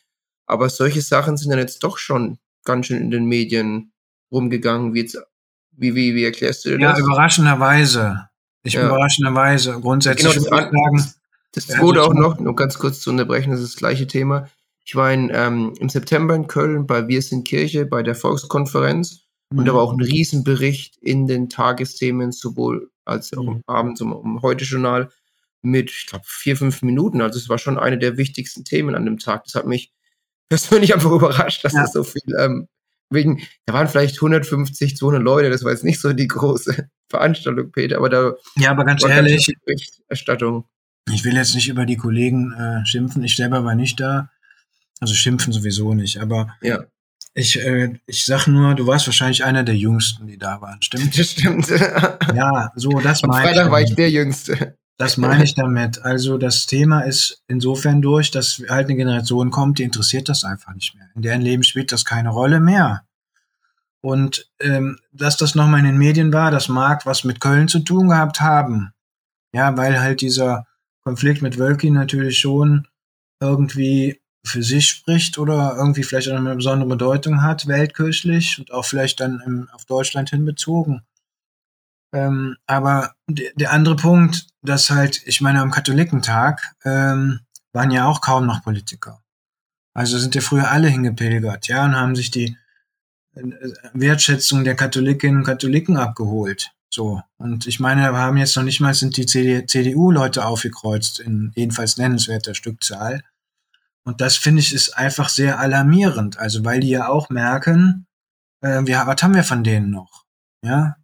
[0.47, 3.93] Aber solche Sachen sind dann jetzt doch schon ganz schön in den Medien
[4.31, 4.95] rumgegangen.
[4.95, 5.19] Wie, jetzt,
[5.73, 7.01] wie, wie, wie erklärst du dir Ja, das?
[7.01, 8.29] überraschenderweise.
[8.63, 8.87] Ich Ja.
[8.87, 9.73] überraschenderweise.
[9.81, 11.15] Grundsätzlich Genau, das sagen,
[11.53, 14.49] Das wurde auch noch, nur ganz kurz zu unterbrechen, das ist das gleiche Thema.
[14.85, 19.25] Ich war in, ähm, im September in Köln bei Wir sind Kirche, bei der Volkskonferenz.
[19.53, 23.63] Und da war auch ein Riesenbericht in den Tagesthemen, sowohl als auch Mhm.
[23.67, 25.11] abends um, um Heute-Journal
[25.63, 27.21] mit, ich glaube, vier, fünf Minuten.
[27.21, 29.45] Also es war schon eine der wichtigsten Themen an dem Tag.
[29.45, 29.93] Das hat mich
[30.49, 31.83] persönlich einfach überrascht, dass Ja.
[31.83, 32.69] das so viel, ähm,
[33.11, 37.73] wegen, da waren vielleicht 150, 200 Leute, das war jetzt nicht so die große Veranstaltung,
[37.73, 40.65] Peter, aber da ja, aber ganz ehrlich, Berichterstattung.
[41.13, 43.25] Ich will jetzt nicht über die Kollegen äh, schimpfen.
[43.25, 44.31] Ich selber war nicht da.
[45.01, 46.19] Also schimpfen sowieso nicht.
[46.21, 46.85] Aber Ja,
[47.35, 50.83] ich, äh, ich sag nur, du warst wahrscheinlich einer der Jüngsten, die da waren.
[50.83, 51.19] Stimmt?
[51.19, 51.69] das stimmt.
[52.35, 53.49] Ja, so, das meine ich.
[53.49, 54.77] Freitag war ich der Jüngste.
[54.99, 56.03] Das meine ich damit.
[56.03, 60.75] Also das Thema ist insofern durch, dass halt eine Generation kommt, die interessiert das einfach
[60.75, 61.09] nicht mehr.
[61.15, 63.05] In deren Leben spielt das keine Rolle mehr.
[64.03, 67.81] Und ähm, dass das nochmal in den Medien war, das mag was mit Köln zu
[67.81, 68.93] tun gehabt haben.
[69.55, 70.67] Ja, weil halt dieser
[71.03, 72.87] Konflikt mit Wölki natürlich schon
[73.41, 78.85] irgendwie für sich spricht oder irgendwie vielleicht auch eine besondere Bedeutung hat, weltkirchlich und auch
[78.85, 81.03] vielleicht dann im, auf Deutschland hin bezogen.
[82.13, 87.41] Ähm, aber de- der andere Punkt, dass halt, ich meine, am Katholikentag ähm,
[87.73, 89.23] waren ja auch kaum noch Politiker.
[89.95, 92.57] Also sind ja früher alle hingepilgert, ja, und haben sich die
[93.35, 93.43] äh,
[93.93, 96.73] Wertschätzung der Katholikinnen und Katholiken abgeholt.
[96.93, 97.23] So.
[97.39, 101.53] Und ich meine, wir haben jetzt noch nicht mal sind die CD CDU-Leute aufgekreuzt in
[101.55, 103.23] jedenfalls nennenswerter Stückzahl.
[104.11, 106.37] Und das finde ich ist einfach sehr alarmierend.
[106.37, 108.09] Also, weil die ja auch merken,
[108.61, 110.25] äh, wir, was haben wir von denen noch?
[110.65, 110.97] Ja.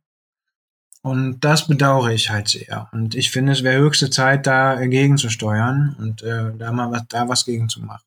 [1.02, 2.88] Und das bedauere ich halt sehr.
[2.90, 7.06] Und ich finde, es wäre höchste Zeit, da äh, gegenzusteuern und äh, da mal was,
[7.08, 8.02] da was gegen zu machen.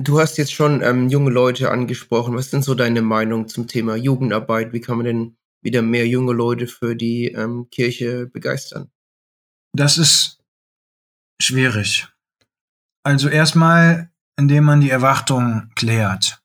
[0.00, 2.36] Du hast jetzt schon ähm, junge Leute angesprochen.
[2.36, 4.72] Was ist denn so deine Meinung zum Thema Jugendarbeit?
[4.72, 8.92] Wie kann man denn wieder mehr junge Leute für die ähm, Kirche begeistern?
[9.72, 10.38] Das ist
[11.42, 12.06] schwierig.
[13.06, 16.42] Also erstmal, indem man die Erwartungen klärt.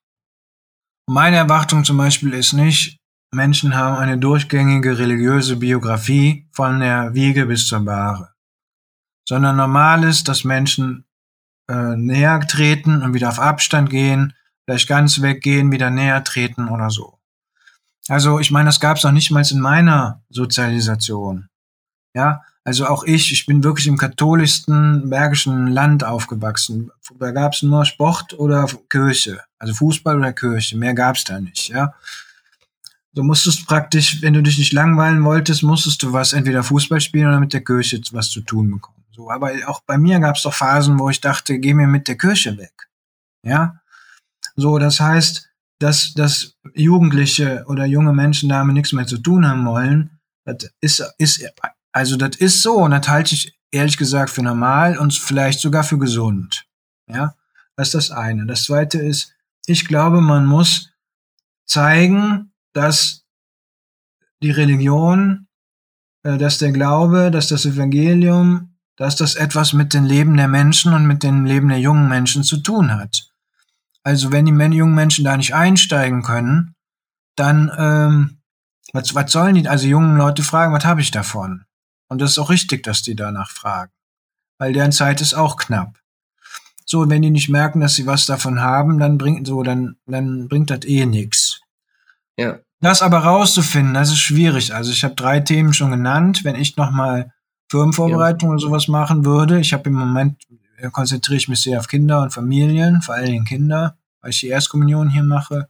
[1.09, 2.99] Meine Erwartung zum Beispiel ist nicht,
[3.34, 8.36] Menschen haben eine durchgängige religiöse Biografie von der Wiege bis zur Bahre,
[9.28, 11.05] sondern normal ist, dass Menschen
[11.68, 16.91] äh, näher treten und wieder auf Abstand gehen, vielleicht ganz weggehen, wieder näher treten oder
[16.91, 17.18] so.
[18.07, 21.49] Also ich meine, das gab es noch nicht mal in meiner Sozialisation.
[22.14, 26.91] Ja, Also auch ich, ich bin wirklich im katholischsten bergischen Land aufgewachsen.
[27.20, 31.39] Da gab es nur Sport oder Kirche, also Fußball oder Kirche, mehr gab es da
[31.39, 31.93] nicht, ja.
[33.14, 37.28] Du musstest praktisch, wenn du dich nicht langweilen wolltest, musstest du was, entweder Fußball spielen
[37.28, 39.03] oder mit der Kirche was zu tun bekommen.
[39.12, 42.07] So, aber auch bei mir gab es doch Phasen, wo ich dachte, geh mir mit
[42.07, 42.89] der Kirche weg.
[43.43, 43.82] Ja.
[44.55, 45.49] So, das heißt,
[45.80, 51.03] dass, dass Jugendliche oder junge Menschen damit nichts mehr zu tun haben wollen, das ist,
[51.18, 51.43] ist,
[51.91, 55.83] also das ist so und das halte ich ehrlich gesagt für normal und vielleicht sogar
[55.83, 56.65] für gesund.
[57.07, 57.35] Ja.
[57.75, 58.45] Das ist das eine.
[58.45, 59.33] Das zweite ist,
[59.65, 60.91] ich glaube, man muss
[61.65, 63.25] zeigen, dass
[64.43, 65.47] die Religion,
[66.23, 70.93] äh, dass der Glaube, dass das Evangelium, dass das etwas mit dem Leben der Menschen
[70.93, 73.31] und mit dem Leben der jungen Menschen zu tun hat.
[74.03, 76.75] Also wenn die jungen Menschen da nicht einsteigen können,
[77.35, 78.41] dann ähm,
[78.93, 79.67] was, was sollen die?
[79.67, 81.65] Also jungen Leute fragen, was habe ich davon?
[82.12, 83.93] Und das ist auch richtig, dass die danach fragen,
[84.57, 85.97] weil deren Zeit ist auch knapp.
[86.86, 90.49] So, wenn die nicht merken, dass sie was davon haben, dann bringt so, dann dann
[90.49, 91.62] bringt das eh nichts.
[92.36, 92.59] Ja.
[92.82, 94.74] Das aber rauszufinden, das ist schwierig.
[94.74, 96.43] Also ich habe drei Themen schon genannt.
[96.43, 97.32] Wenn ich nochmal
[97.70, 98.55] Firmenvorbereitung ja.
[98.55, 100.38] oder sowas machen würde, ich habe im Moment,
[100.80, 104.41] äh, konzentriere ich mich sehr auf Kinder und Familien, vor allen Dingen Kinder, weil ich
[104.41, 105.70] die Erstkommunion hier mache.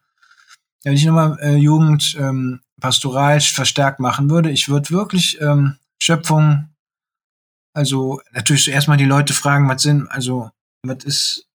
[0.83, 6.69] Wenn ich nochmal äh, Jugend ähm, pastoral verstärkt machen würde, ich würde wirklich ähm, Schöpfung,
[7.73, 10.49] also natürlich zuerst mal die Leute fragen, was sind, also
[10.83, 11.47] was ist,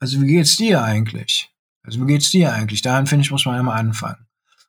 [0.00, 1.52] also wie geht's dir eigentlich?
[1.82, 2.82] Also wie geht's dir eigentlich?
[2.82, 4.26] Daran finde ich, muss man immer anfangen.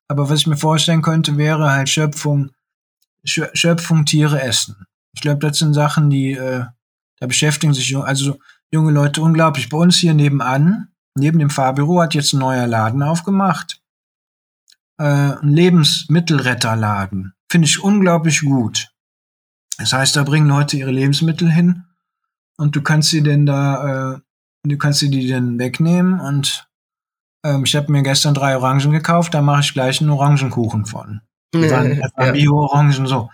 [0.08, 2.52] Aber was ich mir vorstellen könnte, wäre halt Schöpfung,
[3.24, 4.88] Schöpfung, Tiere essen.
[5.14, 6.66] Ich glaube, das sind Sachen, die, äh,
[7.20, 8.40] da beschäftigen sich also
[8.72, 9.70] junge Leute unglaublich.
[9.70, 13.80] Bei uns hier nebenan, neben dem Fahrbüro, hat jetzt ein neuer Laden aufgemacht.
[14.98, 17.34] Äh, ein Lebensmittelretterladen.
[17.52, 18.89] Finde ich unglaublich gut.
[19.80, 21.86] Das heißt, da bringen Leute ihre Lebensmittel hin
[22.58, 24.20] und du kannst sie denn da, äh,
[24.68, 26.70] du kannst sie die dann wegnehmen und
[27.46, 31.22] ähm, ich habe mir gestern drei Orangen gekauft, da mache ich gleich einen Orangenkuchen von.
[31.56, 32.32] ja.
[32.32, 33.30] Bio-Orangen, so.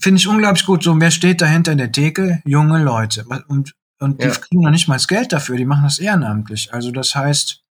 [0.00, 0.82] Finde ich unglaublich gut.
[0.82, 2.42] So, wer steht da hinter der Theke?
[2.44, 3.24] Junge Leute.
[3.46, 4.32] Und, und die ja.
[4.32, 6.74] kriegen noch nicht mal das Geld dafür, die machen das ehrenamtlich.
[6.74, 7.62] Also das heißt,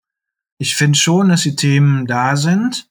[0.59, 2.89] ich finde schon, dass die Themen da sind.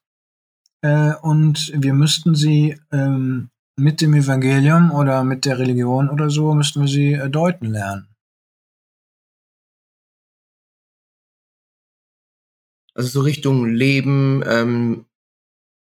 [0.82, 3.50] Äh, und wir müssten sie ähm,
[3.80, 8.08] mit dem Evangelium oder mit der Religion oder so, müssten wir sie äh, deuten lernen.
[12.94, 15.06] Also so Richtung Leben, ähm,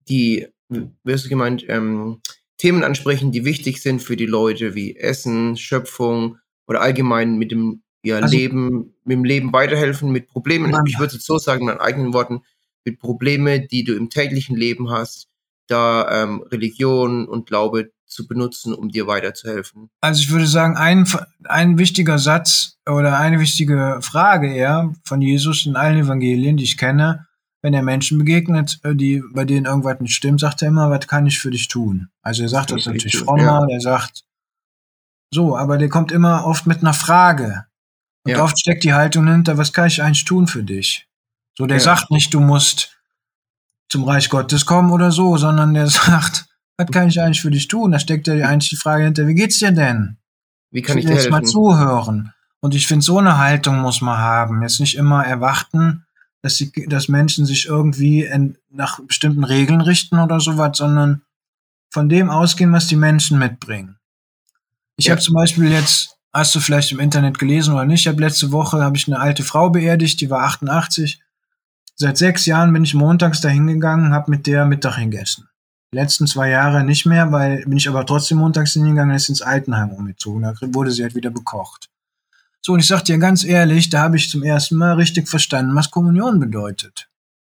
[0.07, 2.21] die, wie hast du gemeint, ähm,
[2.57, 7.83] Themen ansprechen, die wichtig sind für die Leute, wie Essen, Schöpfung oder allgemein mit dem
[8.03, 10.71] ja, also, Leben, mit dem Leben weiterhelfen, mit Problemen.
[10.71, 10.85] Mann.
[10.85, 12.41] Ich würde es so sagen, in meinen eigenen Worten,
[12.85, 15.27] mit Problemen, die du im täglichen Leben hast,
[15.67, 19.89] da ähm, Religion und Glaube zu benutzen, um dir weiterzuhelfen?
[20.01, 21.07] Also ich würde sagen, ein,
[21.45, 26.77] ein wichtiger Satz oder eine wichtige Frage eher von Jesus in allen Evangelien, die ich
[26.77, 27.27] kenne,
[27.61, 31.07] wenn er Menschen begegnet, äh, die, bei denen irgendwas nicht stimmt, sagt er immer, was
[31.07, 32.09] kann ich für dich tun?
[32.21, 33.67] Also er sagt das, das natürlich frommer, ja.
[33.69, 34.23] er sagt
[35.33, 37.65] so, aber der kommt immer oft mit einer Frage.
[38.23, 38.43] Und ja.
[38.43, 41.07] oft steckt die Haltung hinter, was kann ich eigentlich tun für dich?
[41.57, 41.83] So, der ja.
[41.83, 42.94] sagt nicht, du musst
[43.89, 46.45] zum Reich Gottes kommen oder so, sondern der sagt,
[46.77, 47.91] was kann ich eigentlich für dich tun?
[47.91, 50.17] Da steckt ja eigentlich die Frage hinter, wie geht's dir denn?
[50.71, 52.33] Wie kann ich, ich dir jetzt mal zuhören?
[52.59, 54.61] Und ich finde, so eine Haltung muss man haben.
[54.61, 56.05] Jetzt nicht immer erwarten,
[56.41, 61.21] dass, die, dass Menschen sich irgendwie in, nach bestimmten Regeln richten oder sowas, sondern
[61.91, 63.97] von dem ausgehen, was die Menschen mitbringen.
[64.97, 65.11] Ich ja.
[65.11, 68.51] habe zum Beispiel jetzt, hast du vielleicht im Internet gelesen oder nicht, ich habe letzte
[68.51, 71.21] Woche habe ich eine alte Frau beerdigt, die war 88.
[71.95, 75.47] Seit sechs Jahren bin ich montags dahin gegangen, habe mit der Mittag gegessen
[75.95, 79.91] letzten zwei Jahre nicht mehr, weil bin ich aber trotzdem montags hingegangen, ist ins Altenheim
[79.91, 80.43] umgezogen.
[80.43, 81.89] Da wurde sie halt wieder bekocht.
[82.61, 85.75] So, und ich sag dir ganz ehrlich, da habe ich zum ersten Mal richtig verstanden,
[85.75, 87.09] was Kommunion bedeutet.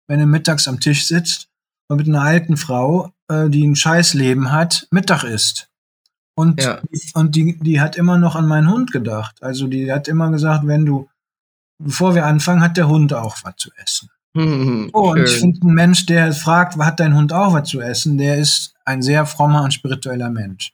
[0.08, 1.50] Wenn du mittags am Tisch sitzt
[1.90, 5.70] und mit einer alten Frau, äh, die ein Scheißleben hat, Mittag isst.
[6.36, 6.82] Und, ja.
[7.16, 9.42] und die, die hat immer noch an meinen Hund gedacht.
[9.42, 11.10] Also die hat immer gesagt, wenn du,
[11.80, 14.10] bevor wir anfangen, hat der Hund auch was zu essen.
[14.38, 17.82] Mhm, oh, und ich finde, ein Mensch, der fragt, hat dein Hund auch was zu
[17.82, 20.74] essen, der ist ein sehr frommer und spiritueller Mensch.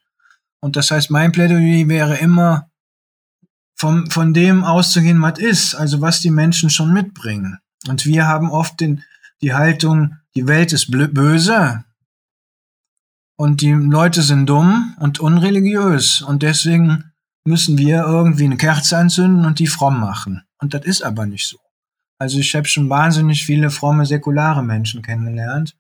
[0.59, 2.69] Und das heißt, mein Plädoyer wäre immer,
[3.75, 7.59] vom, von dem auszugehen, was ist, also was die Menschen schon mitbringen.
[7.87, 9.03] Und wir haben oft den,
[9.41, 11.85] die Haltung, die Welt ist böse
[13.37, 17.13] und die Leute sind dumm und unreligiös und deswegen
[17.45, 20.43] müssen wir irgendwie eine Kerze anzünden und die fromm machen.
[20.59, 21.62] Und das ist aber nicht so.
[22.23, 25.75] Also ich habe schon wahnsinnig viele fromme, säkulare Menschen kennengelernt,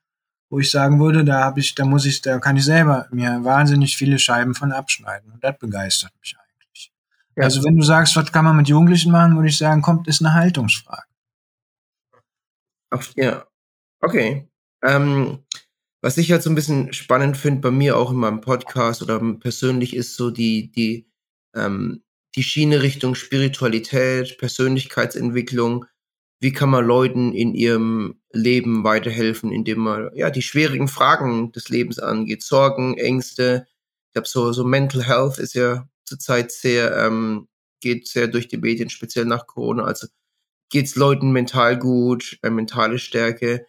[0.49, 3.45] wo ich sagen würde, da habe ich, da muss ich, da kann ich selber mir
[3.45, 5.31] wahnsinnig viele Scheiben von abschneiden.
[5.31, 6.91] Und das begeistert mich eigentlich.
[7.37, 7.45] Ja.
[7.45, 10.21] Also wenn du sagst, was kann man mit Jugendlichen machen, würde ich sagen, kommt, ist
[10.21, 11.07] eine Haltungsfrage.
[13.15, 13.45] Ja,
[14.01, 14.49] okay.
[14.83, 15.45] Ähm,
[16.01, 19.21] was ich halt so ein bisschen spannend finde bei mir auch in meinem Podcast oder
[19.35, 21.09] persönlich ist so die, die,
[21.55, 22.03] ähm,
[22.35, 25.85] die Schiene Richtung Spiritualität, Persönlichkeitsentwicklung.
[26.39, 31.69] Wie kann man Leuten in ihrem Leben weiterhelfen, indem man ja die schwierigen Fragen des
[31.69, 33.65] Lebens angeht, Sorgen, Ängste.
[34.11, 37.47] Ich habe so so Mental Health ist ja zurzeit sehr ähm,
[37.83, 39.83] geht sehr durch die Medien, speziell nach Corona.
[39.83, 40.07] Also
[40.69, 43.67] geht's Leuten mental gut, äh, mentale Stärke.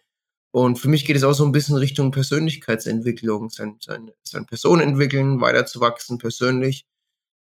[0.51, 4.79] Und für mich geht es auch so ein bisschen Richtung Persönlichkeitsentwicklung, sein, sein, sein Person
[4.79, 6.85] entwickeln, weiterzuwachsen persönlich.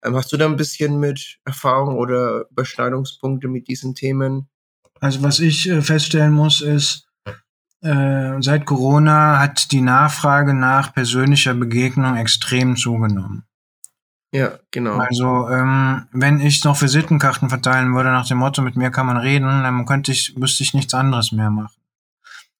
[0.04, 4.50] Ähm, hast du da ein bisschen mit Erfahrung oder Überschneidungspunkte mit diesen Themen?
[5.02, 7.08] Also was ich äh, feststellen muss, ist,
[7.82, 13.44] äh, seit Corona hat die Nachfrage nach persönlicher Begegnung extrem zugenommen.
[14.34, 14.98] Ja, genau.
[14.98, 19.18] Also, ähm, wenn ich noch Visitenkarten verteilen würde nach dem Motto, mit mir kann man
[19.18, 21.82] reden, dann könnte ich, müsste ich nichts anderes mehr machen.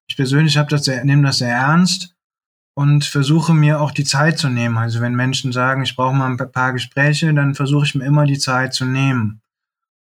[0.10, 2.14] Ich persönlich habe das sehr, nehme das sehr ernst
[2.74, 4.78] und versuche mir auch die Zeit zu nehmen.
[4.78, 8.26] Also wenn Menschen sagen, ich brauche mal ein paar Gespräche, dann versuche ich mir immer
[8.26, 9.41] die Zeit zu nehmen.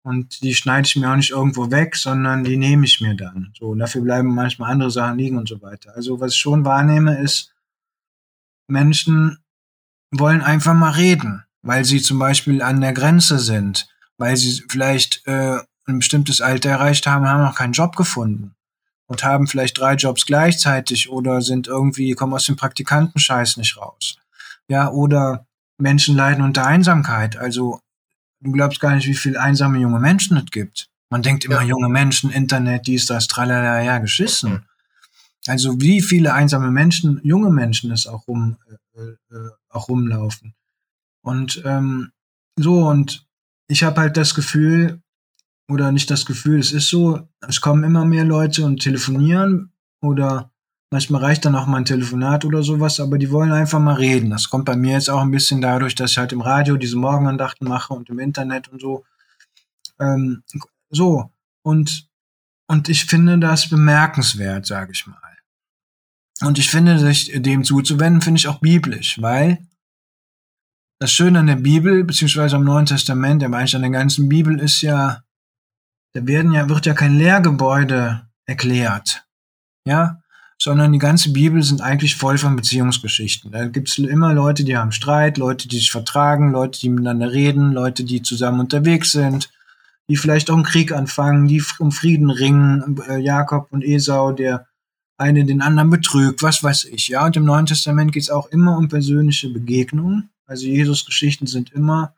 [0.02, 3.52] Und die schneide ich mir auch nicht irgendwo weg, sondern die nehme ich mir dann.
[3.58, 5.94] So, und dafür bleiben manchmal andere Sachen liegen und so weiter.
[5.94, 7.54] Also was ich schon wahrnehme, ist,
[8.66, 9.38] Menschen
[10.10, 13.88] wollen einfach mal reden weil sie zum Beispiel an der Grenze sind,
[14.18, 18.54] weil sie vielleicht äh, ein bestimmtes Alter erreicht haben, haben noch keinen Job gefunden
[19.06, 24.16] und haben vielleicht drei Jobs gleichzeitig oder sind irgendwie, kommen aus dem Praktikantenscheiß nicht raus.
[24.68, 25.46] Ja, oder
[25.78, 27.36] Menschen leiden unter Einsamkeit.
[27.36, 27.80] Also
[28.40, 30.88] du glaubst gar nicht, wie viele einsame junge Menschen es gibt.
[31.10, 31.68] Man denkt immer, ja.
[31.68, 34.66] junge Menschen, Internet, dies, das, tralala, ja, geschissen.
[35.46, 38.56] Also wie viele einsame Menschen, junge Menschen es auch rum,
[38.94, 39.00] äh,
[39.34, 40.54] äh, auch rumlaufen.
[41.22, 42.12] Und ähm,
[42.56, 43.26] so, und
[43.68, 45.02] ich habe halt das Gefühl,
[45.68, 49.72] oder nicht das Gefühl, es ist so, es kommen immer mehr Leute und telefonieren
[50.02, 50.49] oder
[50.90, 54.30] manchmal reicht dann auch mal ein Telefonat oder sowas, aber die wollen einfach mal reden.
[54.30, 56.96] Das kommt bei mir jetzt auch ein bisschen dadurch, dass ich halt im Radio diese
[56.96, 59.04] Morgenandachten mache und im Internet und so.
[60.00, 60.42] Ähm,
[60.90, 61.30] so,
[61.62, 62.08] und,
[62.66, 65.16] und ich finde das bemerkenswert, sage ich mal.
[66.42, 69.58] Und ich finde, sich dem zuzuwenden, finde ich auch biblisch, weil
[70.98, 74.58] das Schöne an der Bibel, beziehungsweise am Neuen Testament, aber eigentlich an der ganzen Bibel,
[74.58, 75.22] ist ja,
[76.14, 79.26] da werden ja, wird ja kein Lehrgebäude erklärt.
[79.86, 80.19] Ja,
[80.62, 83.50] sondern die ganze Bibel sind eigentlich voll von Beziehungsgeschichten.
[83.50, 87.72] Da gibt's immer Leute, die haben Streit, Leute, die sich vertragen, Leute, die miteinander reden,
[87.72, 89.50] Leute, die zusammen unterwegs sind,
[90.10, 94.66] die vielleicht auch einen Krieg anfangen, die um Frieden ringen, äh, Jakob und Esau, der
[95.16, 97.08] eine den anderen betrügt, was weiß ich.
[97.08, 100.28] Ja, und im Neuen Testament geht's auch immer um persönliche Begegnungen.
[100.46, 102.14] Also Jesus-Geschichten sind immer,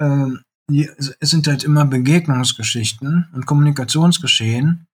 [0.00, 4.86] ähm, es sind halt immer Begegnungsgeschichten und Kommunikationsgeschehen.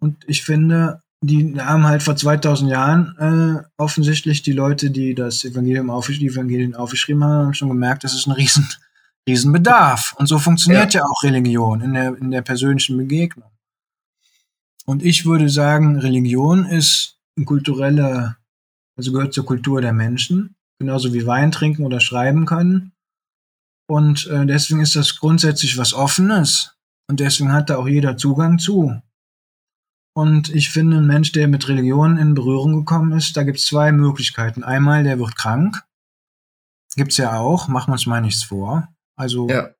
[0.00, 5.44] Und ich finde, die haben halt vor 2000 Jahren äh, offensichtlich die Leute, die das
[5.44, 8.68] Evangelium, auf, die Evangelien aufgeschrieben haben, haben schon gemerkt, das ist ein riesen,
[9.28, 10.14] riesen Bedarf.
[10.18, 11.00] Und so funktioniert ja.
[11.00, 13.50] ja auch Religion in der, in der persönlichen Begegnung.
[14.86, 18.36] Und ich würde sagen, Religion ist eine kulturelle,
[18.96, 22.92] also gehört zur Kultur der Menschen genauso wie Wein trinken oder schreiben können.
[23.88, 26.74] Und äh, deswegen ist das grundsätzlich was Offenes.
[27.08, 29.00] Und deswegen hat da auch jeder Zugang zu.
[30.18, 33.66] Und ich finde, ein Mensch, der mit Religion in Berührung gekommen ist, da gibt es
[33.66, 34.64] zwei Möglichkeiten.
[34.64, 35.80] Einmal, der wird krank.
[36.96, 38.88] Gibt's ja auch, machen wir uns mal nichts vor.
[39.14, 39.70] Also ja.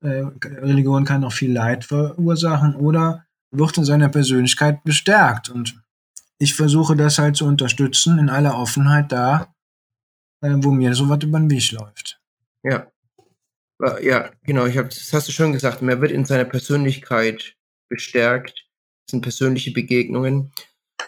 [0.00, 5.50] äh, Religion kann auch viel Leid verursachen oder wird in seiner Persönlichkeit bestärkt.
[5.50, 5.78] Und
[6.38, 9.54] ich versuche das halt zu unterstützen in aller Offenheit da,
[10.40, 12.22] äh, wo mir sowas über den Weg läuft.
[12.62, 12.90] Ja.
[13.82, 17.54] Äh, ja, genau, ich hab, das hast du schon gesagt, man wird in seiner Persönlichkeit
[17.90, 18.63] bestärkt.
[19.06, 20.52] Das sind persönliche Begegnungen.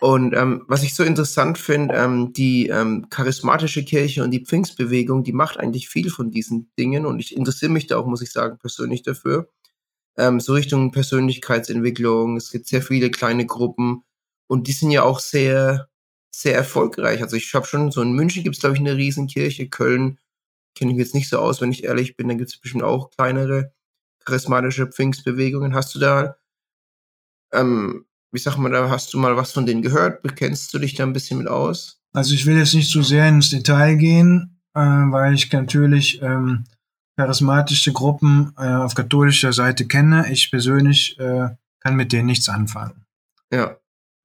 [0.00, 5.24] Und ähm, was ich so interessant finde, ähm, die ähm, charismatische Kirche und die Pfingstbewegung,
[5.24, 8.30] die macht eigentlich viel von diesen Dingen und ich interessiere mich da auch, muss ich
[8.30, 9.48] sagen, persönlich dafür.
[10.18, 14.02] Ähm, so Richtung Persönlichkeitsentwicklung, es gibt sehr viele kleine Gruppen
[14.48, 15.88] und die sind ja auch sehr
[16.36, 17.22] sehr erfolgreich.
[17.22, 20.18] Also ich habe schon, so in München gibt es, glaube ich, eine Riesenkirche, Köln
[20.74, 23.10] kenne ich jetzt nicht so aus, wenn ich ehrlich bin, da gibt es bestimmt auch
[23.10, 23.72] kleinere
[24.24, 25.74] charismatische Pfingstbewegungen.
[25.74, 26.36] Hast du da,
[27.58, 30.22] ähm, wie sagt man da, hast du mal was von denen gehört?
[30.22, 32.00] Bekennst du dich da ein bisschen mit aus?
[32.12, 36.64] Also ich will jetzt nicht zu sehr ins Detail gehen, äh, weil ich natürlich ähm,
[37.16, 40.30] charismatische Gruppen äh, auf katholischer Seite kenne.
[40.30, 41.48] Ich persönlich äh,
[41.80, 43.06] kann mit denen nichts anfangen.
[43.52, 43.78] Ja.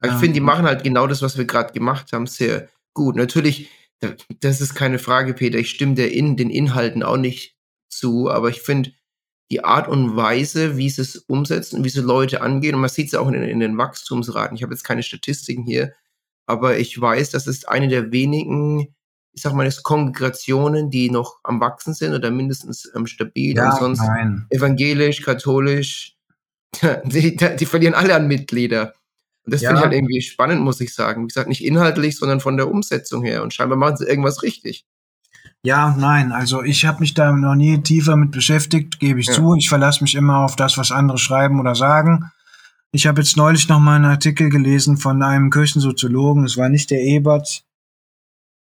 [0.03, 3.15] Ich finde, die machen halt genau das, was wir gerade gemacht haben, sehr gut.
[3.15, 3.69] Natürlich,
[4.39, 5.59] das ist keine Frage, Peter.
[5.59, 7.55] Ich stimme der in, den Inhalten auch nicht
[7.88, 8.93] zu, aber ich finde
[9.51, 13.07] die Art und Weise, wie sie es umsetzen, wie sie Leute angehen, und man sieht
[13.07, 14.55] es auch in, in den Wachstumsraten.
[14.55, 15.93] Ich habe jetzt keine Statistiken hier,
[16.47, 18.95] aber ich weiß, das ist eine der wenigen,
[19.33, 23.55] ich sag mal, Kongregationen, die noch am Wachsen sind oder mindestens ähm, stabil.
[23.55, 24.47] Ja, und sonst nein.
[24.49, 26.17] evangelisch, katholisch,
[27.03, 28.93] die, die verlieren alle an Mitglieder.
[29.45, 29.69] Und das Ja.
[29.69, 31.23] finde ich halt irgendwie spannend, muss ich sagen.
[31.23, 33.43] Wie gesagt, nicht inhaltlich, sondern von der Umsetzung her.
[33.43, 34.85] Und scheinbar machen sie irgendwas richtig.
[35.64, 39.34] Ja, nein, also ich habe mich da noch nie tiefer mit beschäftigt, gebe ich Ja.
[39.34, 39.55] zu.
[39.55, 42.32] Ich verlasse mich immer auf das, was andere schreiben oder sagen.
[42.91, 46.43] Ich habe jetzt neulich noch mal einen Artikel gelesen von einem Kirchensoziologen.
[46.45, 47.64] Es war nicht der Ebert,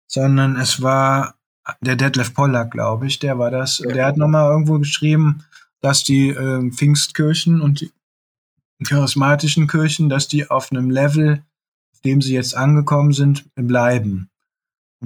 [0.06, 1.34] sondern es war
[1.80, 3.18] der Detlef Pollack, glaube ich.
[3.18, 3.78] Der war das.
[3.78, 3.90] Ja.
[3.92, 5.44] Der hat noch mal irgendwo geschrieben,
[5.80, 7.92] dass die ähm, Pfingstkirchen und die
[8.86, 11.42] charismatischen Kirchen, dass die auf einem Level,
[11.94, 14.28] auf dem sie jetzt angekommen sind, bleiben.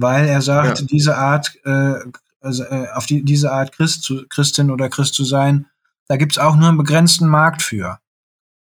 [0.01, 0.85] Weil er sagt, Ja.
[0.85, 1.95] diese Art, äh,
[2.41, 5.65] also, äh, auf die, diese Art Christ zu, Christin oder Christ zu sein,
[6.07, 7.99] da gibt's auch nur einen begrenzten Markt für.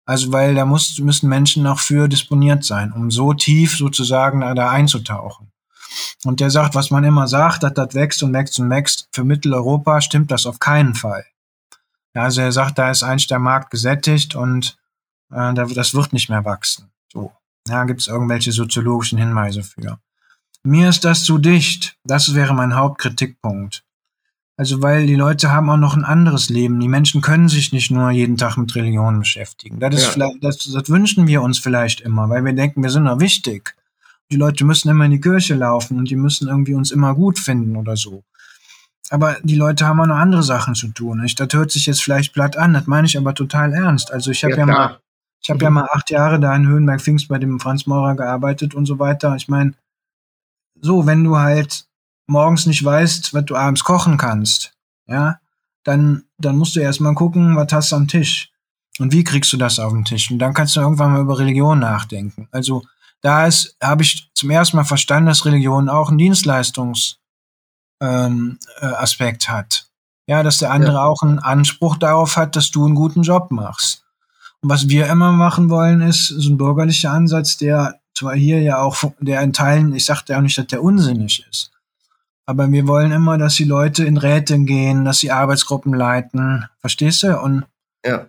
[0.06, 4.54] Also weil da muss, müssen Menschen noch für disponiert sein, um so tief sozusagen da,
[4.54, 5.50] da einzutauchen.
[6.24, 9.24] Und der sagt, was man immer sagt, dass das wächst und wächst und wächst, für
[9.24, 11.24] Mitteleuropa stimmt das auf keinen Fall.
[12.14, 14.76] Ja, also er sagt, da ist eigentlich der Markt gesättigt und
[15.32, 16.90] äh, da- das wird nicht mehr wachsen.
[17.12, 17.32] So.
[17.66, 19.98] Ja, gibt es irgendwelche soziologischen Hinweise für.
[20.64, 21.96] Mir ist das zu dicht.
[22.04, 23.82] Das wäre mein Hauptkritikpunkt.
[24.56, 26.78] Also, weil die Leute haben auch noch ein anderes Leben.
[26.78, 29.80] Die Menschen können sich nicht nur jeden Tag mit Religion beschäftigen.
[29.80, 30.10] Das, ist Ja.
[30.12, 33.74] vielleicht, das, das wünschen wir uns vielleicht immer, weil wir denken, wir sind doch wichtig.
[34.30, 37.38] Die Leute müssen immer in die Kirche laufen und die müssen irgendwie uns immer gut
[37.38, 38.22] finden oder so.
[39.10, 41.22] Aber die Leute haben auch noch andere Sachen zu tun.
[41.24, 44.10] Ich, das hört sich jetzt vielleicht platt an, das meine ich aber total ernst.
[44.12, 44.76] Also ich habe ja, klar.
[44.88, 44.98] mal,
[45.42, 45.62] ich habe Mhm.
[45.64, 48.98] ja mal acht Jahre da in Höhenberg Pfingst bei dem Franz Maurer gearbeitet und so
[48.98, 49.34] weiter.
[49.36, 49.74] Ich meine,
[50.84, 51.86] so, wenn du halt
[52.26, 54.72] morgens nicht weißt, was du abends kochen kannst,
[55.06, 55.38] ja,
[55.82, 58.50] dann, dann musst du erstmal gucken, was hast du am Tisch.
[58.98, 60.30] Und wie kriegst du das auf den Tisch?
[60.30, 62.48] Und dann kannst du irgendwann mal über Religion nachdenken.
[62.50, 62.82] Also
[63.22, 67.16] da ist, habe ich zum ersten Mal verstanden, dass Religion auch einen Dienstleistungs
[68.02, 69.88] ähm, äh, hat.
[70.26, 71.04] Ja, dass der andere Ja.
[71.04, 74.04] auch einen Anspruch darauf hat, dass du einen guten Job machst.
[74.60, 78.78] Und was wir immer machen wollen, ist so ein bürgerlicher Ansatz, der zwar hier ja
[78.78, 81.70] auch, der in Teilen, ich sagte ja auch nicht, dass der unsinnig ist.
[82.46, 86.66] Aber wir wollen immer, dass die Leute in Räte gehen, dass sie Arbeitsgruppen leiten.
[86.80, 87.38] Verstehst du?
[87.40, 87.64] Und
[88.04, 88.26] Ja.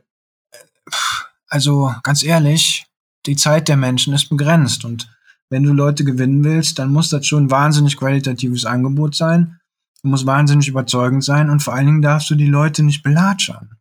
[1.48, 2.86] also ganz ehrlich,
[3.26, 4.86] die Zeit der Menschen ist begrenzt.
[4.86, 5.10] Und
[5.50, 9.60] wenn du Leute gewinnen willst, dann muss das schon ein wahnsinnig qualitatives Angebot sein.
[10.02, 13.78] Du musst wahnsinnig überzeugend sein und vor allen Dingen darfst du die Leute nicht belatschern.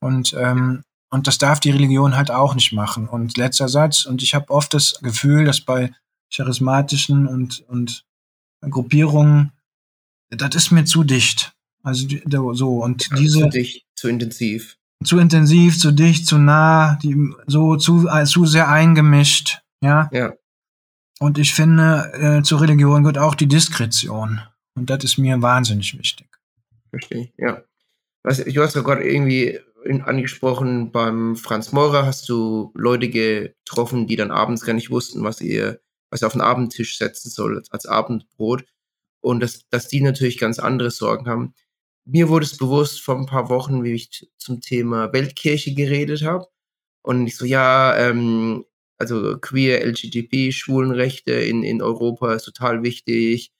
[0.00, 3.08] Und, ähm, und das darf die Religion halt auch nicht machen.
[3.08, 5.90] Und letzter Satz, und ich habe oft das Gefühl, dass bei
[6.34, 8.04] charismatischen und, und
[8.60, 9.52] Gruppierungen,
[10.30, 11.54] das ist mir zu dicht.
[11.82, 12.06] Also
[12.52, 14.76] so, und diese Zu dich, zu intensiv.
[15.04, 20.10] zu intensiv, zu dicht, zu nah, die, so zu, äh, zu sehr eingemischt, ja.
[20.12, 20.34] Ja.
[21.20, 24.40] Und ich finde, äh, zur Religion gehört auch die Diskretion.
[24.74, 26.28] Und das ist mir wahnsinnig wichtig.
[26.90, 27.62] Verstehe, ja.
[28.22, 29.58] Was, du hast ja gerade irgendwie
[29.88, 35.24] in- angesprochen, beim Franz Meurer hast du Leute getroffen, die dann abends gar nicht wussten,
[35.24, 35.80] was ihr,
[36.10, 38.64] was ihr auf den Abendtisch setzen soll, als, als Abendbrot.
[39.20, 41.54] Und dass, dass die natürlich ganz andere Sorgen haben.
[42.06, 46.46] Mir wurde es bewusst vor ein paar Wochen, wie ich zum Thema Weltkirche geredet habe.
[47.02, 48.64] Und ich so, ja, ähm,
[48.98, 53.52] also queer, LGBT, Schwulenrechte in, in Europa ist total wichtig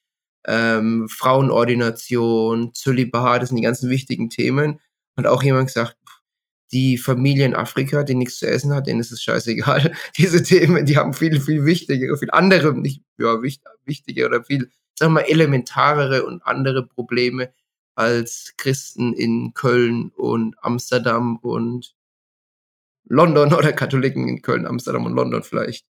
[0.47, 4.81] ähm, Frauenordination, Zölibat, das sind die ganzen wichtigen Themen.
[5.17, 5.97] Und auch jemand gesagt,
[6.73, 9.93] die Familie in Afrika, die nichts zu essen hat, denen ist es scheißegal.
[10.17, 14.71] Diese Themen, die haben viel, viel wichtigere, viel andere, nicht, ja, wichtig, wichtige oder viel,
[15.01, 17.53] wir mal, elementarere und andere Probleme
[17.95, 21.97] als Christen in Köln und Amsterdam und
[23.05, 25.87] London oder Katholiken in Köln, Amsterdam und London vielleicht.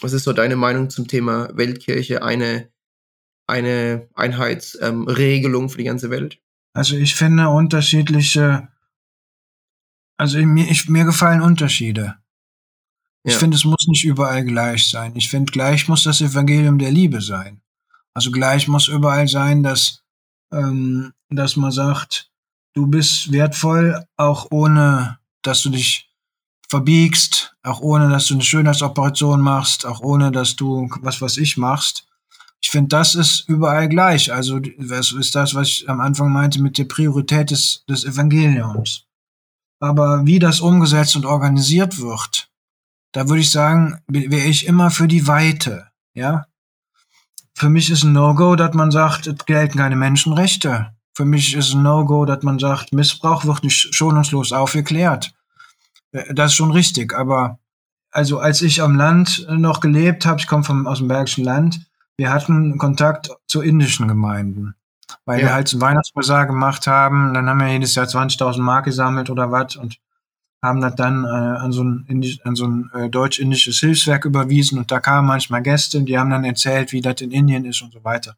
[0.00, 2.24] Was ist so deine Meinung zum Thema Weltkirche?
[2.24, 2.72] Eine,
[3.46, 6.41] eine Einheitsregelung ähm, für die ganze Welt?
[6.74, 8.68] Also ich finde unterschiedliche,
[10.18, 12.16] also mir, ich, mir gefallen Unterschiede.
[13.24, 13.38] Ich Ja.
[13.38, 15.14] finde, es muss nicht überall gleich sein.
[15.16, 17.60] Ich finde, gleich muss das Evangelium der Liebe sein.
[18.14, 20.02] Also gleich muss überall sein, dass,
[20.52, 22.30] ähm, dass man sagt,
[22.74, 26.10] du bist wertvoll, auch ohne, dass du dich
[26.68, 31.56] verbiegst, auch ohne, dass du eine Schönheitsoperation machst, auch ohne, dass du was was ich
[31.56, 32.06] machst.
[32.62, 34.32] Ich finde, das ist überall gleich.
[34.32, 39.04] Also das ist das, was ich am Anfang meinte mit der Priorität des, des Evangeliums.
[39.80, 42.48] Aber wie das umgesetzt und organisiert wird,
[43.10, 46.46] da würde ich sagen, wäre ich immer für die Weite, ja.
[47.54, 50.94] Für mich ist ein No-Go, dass man sagt, es gelten keine Menschenrechte.
[51.14, 55.34] Für mich ist ein No-Go, dass man sagt, Missbrauch wird nicht schonungslos aufgeklärt.
[56.12, 57.58] Äh, das ist schon richtig, aber
[58.10, 61.80] also als ich am Land noch gelebt habe, ich komme aus dem Bergischen Land,
[62.16, 64.74] wir hatten Kontakt zu indischen Gemeinden,
[65.24, 65.46] weil ja.
[65.46, 67.34] wir halt so Weihnachtsbasar gemacht haben.
[67.34, 69.98] Dann haben wir jedes Jahr 20.000 Mark gesammelt oder was und
[70.62, 74.78] haben das dann äh, an so ein, Indisch, an so ein äh, deutsch-indisches Hilfswerk überwiesen
[74.78, 77.82] und da kamen manchmal Gäste und die haben dann erzählt, wie das in Indien ist
[77.82, 78.36] und so weiter.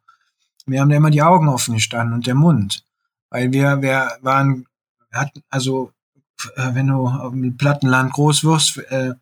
[0.67, 2.85] Wir haben da immer die Augen offen gestanden und der Mund,
[3.29, 4.67] weil wir, wir waren,
[5.13, 5.93] hatten, also
[6.57, 9.13] äh, wenn du auf dem Plattenland groß wirst, äh,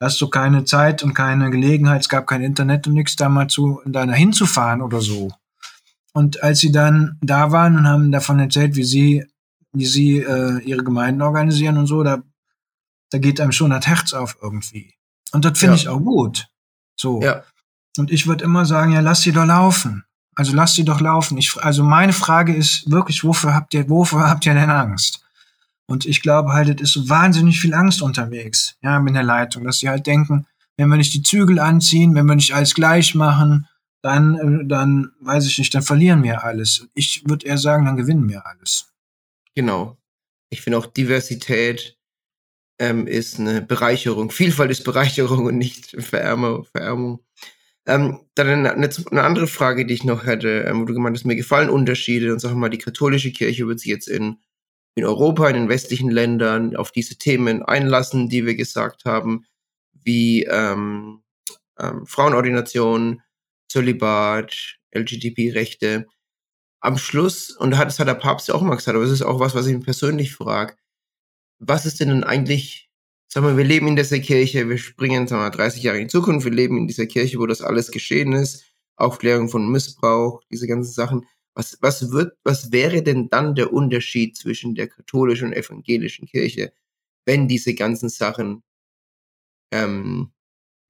[0.00, 3.48] hast du keine Zeit und keine Gelegenheit, es gab kein Internet und nichts da mal
[3.48, 5.30] zu, da hinzufahren oder so.
[6.12, 9.24] Und als sie dann da waren und haben davon erzählt, wie sie,
[9.72, 12.22] wie sie äh, ihre Gemeinden organisieren und so, da
[13.10, 14.94] da geht einem schon das Herz auf irgendwie.
[15.32, 15.82] Und das finde ja.
[15.82, 16.48] ich auch gut.
[16.96, 17.20] So.
[17.22, 17.42] Ja.
[17.98, 20.04] Und ich würde immer sagen, ja, lass sie doch laufen.
[20.36, 21.36] Also lass sie doch laufen.
[21.38, 25.24] Ich, also meine Frage ist wirklich, wofür habt ihr, wofür habt ihr denn Angst?
[25.90, 29.80] Und ich glaube halt, es ist wahnsinnig viel Angst unterwegs, ja, in der Leitung, dass
[29.80, 33.66] sie halt denken, wenn wir nicht die Zügel anziehen, wenn wir nicht alles gleich machen,
[34.00, 36.86] dann, äh, dann weiß ich nicht, dann verlieren wir alles.
[36.94, 38.92] Ich würde eher sagen, dann gewinnen wir alles.
[39.56, 39.98] Genau.
[40.48, 41.98] Ich finde auch Diversität
[42.78, 44.30] ähm, ist eine Bereicherung.
[44.30, 46.66] Vielfalt ist Bereicherung und nicht Verärmung.
[46.66, 47.18] Verärmung.
[47.86, 51.24] Ähm, dann eine, eine, andere Frage, die ich noch hätte, ähm, wo du gemeint hast,
[51.24, 54.36] mir gefallen Unterschiede und sag mal, die katholische Kirche wird sich jetzt in,
[54.94, 59.44] in Europa, in den westlichen Ländern auf diese Themen einlassen, die wir gesagt haben,
[59.92, 61.22] wie ähm,
[61.78, 63.22] ähm, Frauenordination,
[63.68, 66.06] Zölibat, LGTB-Rechte.
[66.80, 69.38] Am Schluss, und das hat der Papst ja auch mal gesagt, aber es ist auch
[69.38, 70.76] was, was ich mich persönlich frage,
[71.58, 72.90] was ist denn eigentlich,
[73.28, 76.10] sagen wir, wir leben in dieser Kirche, wir springen, sagen wir, 30 Jahre in die
[76.10, 78.64] Zukunft, wir leben in dieser Kirche, wo das alles geschehen ist,
[78.96, 81.26] Aufklärung von Missbrauch, diese ganzen Sachen.
[81.54, 86.72] Was, was wird, was wäre denn dann der Unterschied zwischen der katholischen und evangelischen Kirche,
[87.24, 88.62] wenn diese ganzen Sachen
[89.72, 90.32] ähm,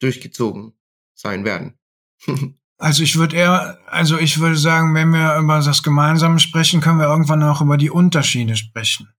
[0.01, 0.75] durchgezogen
[1.15, 1.79] sein werden?
[2.83, 6.99] Also ich würde eher, also ich würde sagen, wenn wir über das Gemeinsame sprechen, können
[6.99, 9.13] wir irgendwann auch über die Unterschiede sprechen.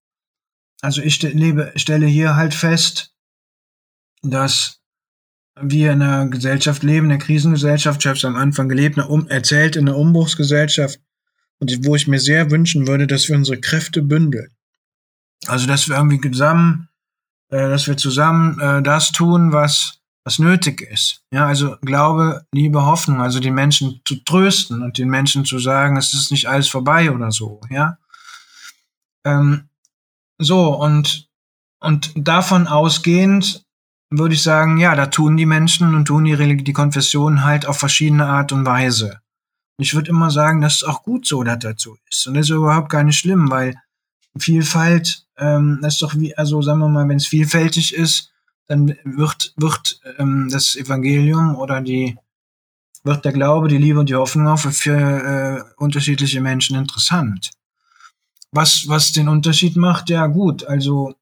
[0.82, 3.16] Also ich lebe, stelle hier halt fest,
[4.24, 4.82] dass
[5.60, 8.02] wir in einer Gesellschaft leben, in einer Krisengesellschaft.
[8.02, 11.00] Ich habe es am Anfang gelebt, eine um, erzählt in einer Umbruchsgesellschaft,
[11.62, 14.50] und wo ich mir sehr wünschen würde, dass wir unsere Kräfte bündeln.
[15.48, 16.90] Also dass wir irgendwie zusammen,
[17.50, 21.24] äh, dass wir zusammen äh, das tun, was was nötig ist.
[21.32, 25.98] Ja, also Glaube, Liebe, Hoffnung, also den Menschen zu trösten und den Menschen zu sagen,
[25.98, 27.60] es ist nicht alles vorbei oder so.
[27.70, 27.98] Ja.
[29.26, 29.70] Ähm,
[30.38, 31.28] so, und,
[31.80, 33.66] und davon ausgehend
[34.10, 37.80] würde ich sagen, ja, da tun die Menschen und tun die, die Konfessionen halt auf
[37.80, 39.22] verschiedene Art und Weise.
[39.82, 42.28] Ich würde immer sagen, das ist auch gut so, dass das so ist.
[42.28, 43.76] Und das ist überhaupt gar nicht schlimm, weil
[44.38, 48.32] Vielfalt, ähm, das ist doch wie, also sagen wir mal, wenn es vielfältig ist,
[48.68, 52.18] dann wird, wird ähm, das Evangelium oder die,
[53.04, 57.52] wird der Glaube, die Liebe und die Hoffnung auch für, für äh, unterschiedliche Menschen interessant.
[58.52, 61.16] Was, was den Unterschied macht, ja gut, also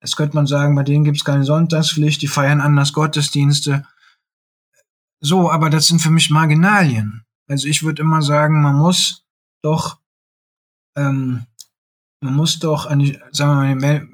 [0.00, 3.86] es könnte man sagen, bei denen gibt es keine Sonntagspflicht, die feiern anders Gottesdienste.
[5.20, 7.25] So, aber das sind für mich Marginalien.
[7.48, 9.24] Also ich würde immer sagen, man muss
[9.62, 9.98] doch,
[10.96, 11.46] ähm,
[12.20, 14.08] man muss doch an die, sagen wir mal,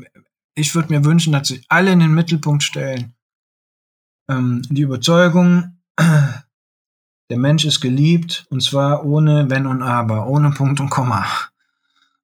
[0.54, 3.14] ich würde mir wünschen, dass sich alle in den Mittelpunkt stellen.
[4.28, 10.80] Ähm, die Überzeugung, der Mensch ist geliebt, und zwar ohne Wenn und Aber, ohne Punkt
[10.80, 11.26] und Komma.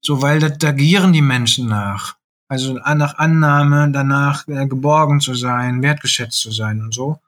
[0.00, 2.16] So, weil da, da gieren die Menschen nach.
[2.48, 7.18] Also nach Annahme, danach äh, geborgen zu sein, wertgeschätzt zu sein und so.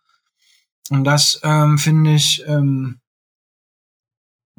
[0.88, 2.99] Und das ähm, finde ich, ähm,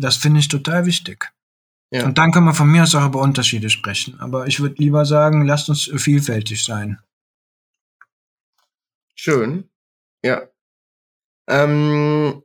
[0.02, 1.32] das finde ich total wichtig.
[1.94, 2.06] Ja.
[2.06, 4.20] Und dann kann man von mir aus auch über Unterschiede sprechen.
[4.20, 7.00] Aber ich würde lieber sagen, lasst uns vielfältig sein.
[9.16, 9.70] Schön.
[10.24, 10.48] Ja.
[11.50, 12.44] Ähm,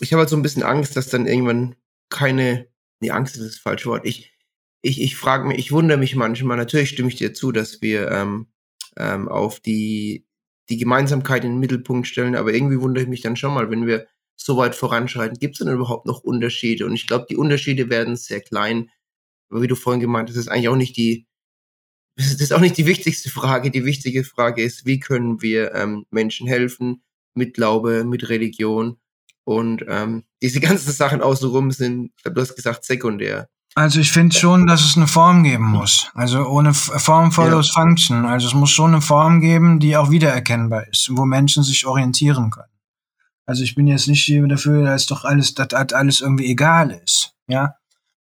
[0.00, 1.76] ich habe halt so ein bisschen Angst, dass dann irgendwann
[2.10, 2.68] keine,
[3.00, 4.04] nee, Angst ist das falsche Wort.
[4.04, 4.34] Ich,
[4.82, 8.10] ich, ich frage mich, ich wundere mich manchmal, natürlich stimme ich dir zu, dass wir
[8.10, 8.48] ähm,
[8.96, 10.26] ähm, auf die,
[10.68, 13.86] die Gemeinsamkeit in den Mittelpunkt stellen, aber irgendwie wundere ich mich dann schon mal, wenn
[13.86, 14.06] wir
[14.44, 16.86] so weit voranschreiten, gibt es denn überhaupt noch Unterschiede?
[16.86, 18.90] Und ich glaube, die Unterschiede werden sehr klein.
[19.50, 21.26] Aber wie du vorhin gemeint hast, ist eigentlich auch nicht die,
[22.16, 23.70] das ist auch nicht die wichtigste Frage.
[23.70, 27.02] Die wichtige Frage ist, wie können wir ähm, Menschen helfen
[27.34, 28.98] mit Glaube, mit Religion?
[29.44, 33.48] Und ähm, diese ganzen Sachen außenrum sind, ich glaube, du hast gesagt, sekundär.
[33.74, 36.10] Also ich finde schon, dass es eine Form geben muss.
[36.12, 37.80] Also ohne Form follows ja.
[37.80, 38.26] Function.
[38.26, 42.50] Also es muss schon eine Form geben, die auch wiedererkennbar ist, wo Menschen sich orientieren
[42.50, 42.71] können.
[43.46, 47.34] Also ich bin jetzt nicht dafür, dass doch alles, dass alles irgendwie egal ist.
[47.48, 47.74] Ja,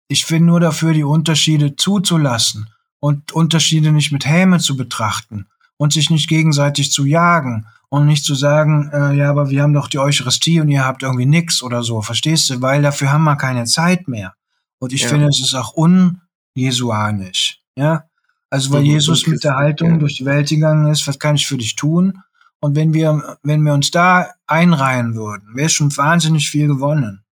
[0.08, 2.70] ich bin nur dafür, die Unterschiede zuzulassen
[3.00, 5.48] und Unterschiede nicht mit Häme zu betrachten
[5.78, 9.74] und sich nicht gegenseitig zu jagen und nicht zu sagen, äh, ja, aber wir haben
[9.74, 12.62] doch die Eucharistie und ihr habt irgendwie nix oder so, verstehst du?
[12.62, 14.34] Weil dafür haben wir keine Zeit mehr.
[14.80, 15.08] Und ich ja.
[15.10, 17.62] finde, es ist auch unjesuanisch.
[17.76, 18.04] Ja,
[18.50, 19.98] also weil Jesus mit der Haltung ja.
[19.98, 22.22] durch die Welt gegangen ist, was kann ich für dich tun?
[22.62, 27.26] Und wenn wir, wenn wir uns da einreihen würden, wäre schon wahnsinnig viel gewonnen.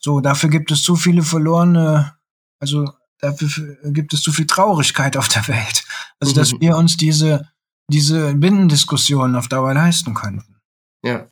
[0.00, 2.14] So, dafür gibt es zu viele verlorene,
[2.60, 5.84] also dafür gibt es zu viel Traurigkeit auf der Welt.
[6.20, 6.60] Also, dass mhm.
[6.60, 7.48] wir uns diese,
[7.88, 10.60] diese Binnendiskussionen auf Dauer leisten könnten.
[11.02, 11.26] Ja.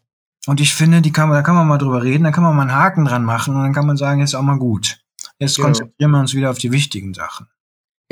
[0.47, 2.55] Und ich finde, die kann man, da kann man mal drüber reden, da kann man
[2.57, 5.01] mal einen Haken dran machen und dann kann man sagen, jetzt auch mal gut.
[5.39, 5.69] Jetzt genau.
[5.69, 7.49] konzentrieren wir uns wieder auf die wichtigen Sachen.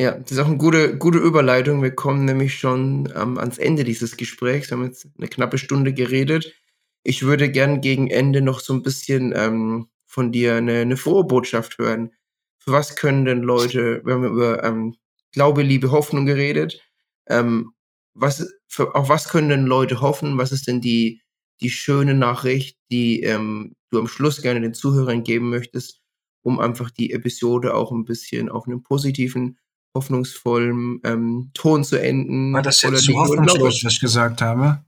[0.00, 1.82] Ja, das ist auch eine gute, gute Überleitung.
[1.82, 4.70] Wir kommen nämlich schon ähm, ans Ende dieses Gesprächs.
[4.70, 6.54] Wir haben jetzt eine knappe Stunde geredet.
[7.02, 11.24] Ich würde gern gegen Ende noch so ein bisschen ähm, von dir eine, eine frohe
[11.24, 12.12] Botschaft hören.
[12.56, 14.96] Für was können denn Leute, wir haben über ähm,
[15.32, 16.80] Glaube, Liebe, Hoffnung geredet.
[17.28, 17.74] Ähm,
[18.14, 20.38] was, für, auf was können denn Leute hoffen?
[20.38, 21.20] Was ist denn die,
[21.60, 26.00] die schöne Nachricht, die ähm, du am Schluss gerne den Zuhörern geben möchtest,
[26.40, 29.58] um einfach die Episode auch ein bisschen auf einem positiven,
[29.94, 32.52] hoffnungsvollen ähm, Ton zu enden.
[32.52, 34.84] War das jetzt zu hoffnungslos, was ich gesagt habe?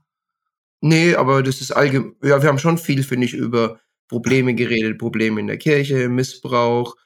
[0.80, 4.98] Nee, aber das ist allgemein, ja, wir haben schon viel, finde ich, über Probleme geredet,
[4.98, 6.96] Probleme in der Kirche, Missbrauch,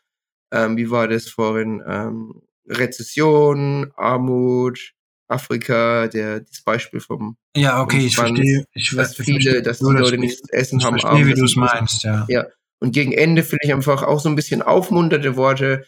[0.52, 4.92] ähm, wie war das vorhin, ähm, Rezession, Armut,
[5.28, 8.64] Afrika, der, das Beispiel vom Ja, okay, ich verstehe.
[8.72, 10.96] Ich, dass viele, verstehe, dass die Leute nichts zu essen ich haben.
[10.96, 12.26] Ich verstehe, wie du es meinst, ja.
[12.28, 12.46] Ja,
[12.78, 15.86] und gegen Ende finde ich einfach auch so ein bisschen aufmunternde Worte.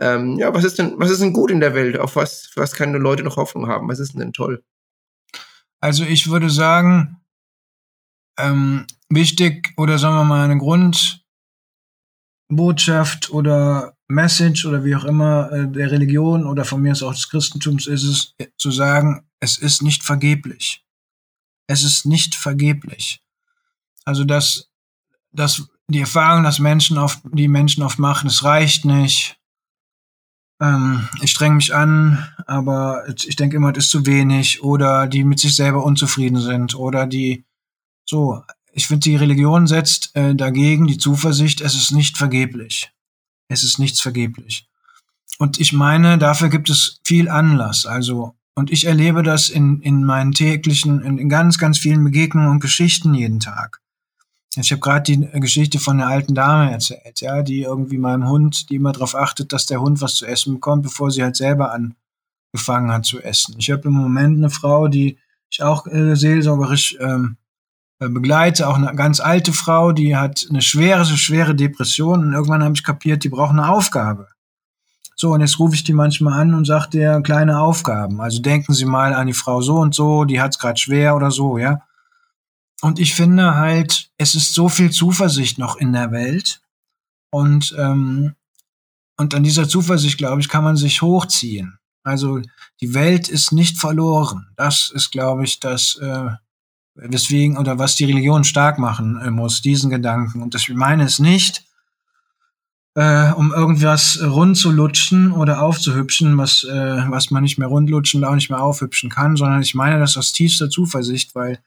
[0.00, 1.98] Ähm, ja, was ist denn, was ist denn gut in der Welt?
[1.98, 3.88] Auf was, was können Leute noch Hoffnung haben?
[3.88, 4.64] Was ist denn toll?
[5.80, 7.20] Also ich würde sagen,
[8.38, 10.58] ähm, wichtig oder sagen wir mal eine
[12.48, 17.12] Grundbotschaft oder Message oder wie auch immer äh, der Religion oder von mir aus auch
[17.12, 20.84] des Christentums ist es äh, zu sagen, es ist nicht vergeblich.
[21.66, 23.22] Es ist nicht vergeblich.
[24.04, 24.70] Also dass,
[25.32, 29.39] dass die Erfahrung, dass Menschen oft, die Menschen oft machen, es reicht nicht.
[30.60, 35.24] Ähm, ich streng mich an, aber ich denke immer, es ist zu wenig oder die
[35.24, 37.44] mit sich selber unzufrieden sind oder die
[38.04, 38.42] so.
[38.72, 42.92] Ich finde, die Religion setzt äh, dagegen die Zuversicht, es ist nicht vergeblich.
[43.48, 44.68] Es ist nichts vergeblich.
[45.38, 47.86] Und ich meine, dafür gibt es viel Anlass.
[47.86, 52.50] Also, und ich erlebe das in, in meinen täglichen, in, in ganz, ganz vielen Begegnungen
[52.50, 53.80] und Geschichten jeden Tag.
[54.56, 58.68] Ich habe gerade die Geschichte von einer alten Dame erzählt, ja, die irgendwie meinem Hund,
[58.68, 61.72] die immer darauf achtet, dass der Hund was zu essen bekommt, bevor sie halt selber
[61.72, 63.54] angefangen hat zu essen.
[63.58, 65.18] Ich habe im Moment eine Frau, die
[65.50, 67.36] ich auch äh, seelsorgerisch ähm,
[68.00, 72.64] äh, begleite, auch eine ganz alte Frau, die hat eine schwere, schwere Depression und irgendwann
[72.64, 74.28] habe ich kapiert, die braucht eine Aufgabe.
[75.14, 78.22] So, und jetzt rufe ich die manchmal an und sage der kleine Aufgaben.
[78.22, 81.14] Also denken Sie mal an die Frau so und so, die hat es gerade schwer
[81.14, 81.82] oder so, ja.
[82.80, 86.62] Und ich finde halt, es ist so viel Zuversicht noch in der Welt.
[87.30, 88.34] Und, ähm,
[89.16, 91.78] und an dieser Zuversicht, glaube ich, kann man sich hochziehen.
[92.02, 92.40] Also
[92.80, 94.48] die Welt ist nicht verloren.
[94.56, 96.30] Das ist, glaube ich, das, äh,
[96.94, 100.42] weswegen oder was die Religion stark machen äh, muss, diesen Gedanken.
[100.42, 101.64] Und das ich meine es nicht,
[102.94, 108.22] äh, um irgendwas rund zu lutschen oder aufzuhübschen, was, äh, was man nicht mehr rundlutschen
[108.22, 111.60] und auch nicht mehr aufhübschen kann, sondern ich meine das aus tiefster Zuversicht, weil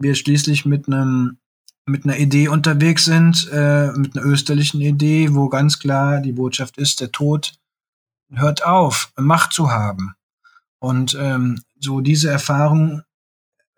[0.00, 1.38] wir schließlich mit einem
[1.86, 6.78] mit einer Idee unterwegs sind, äh, mit einer österlichen Idee, wo ganz klar die Botschaft
[6.78, 7.54] ist, der Tod
[8.32, 10.14] hört auf, Macht zu haben.
[10.78, 13.02] Und ähm, so diese Erfahrung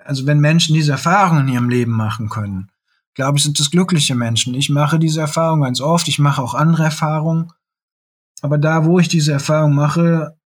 [0.04, 2.70] also wenn Menschen diese Erfahrungen in ihrem Leben machen können,
[3.14, 4.54] glaube ich, sind es glückliche Menschen.
[4.54, 7.52] Ich mache diese Erfahrung ganz oft, ich mache auch andere Erfahrungen.
[8.40, 10.36] Aber da, wo ich diese Erfahrung mache,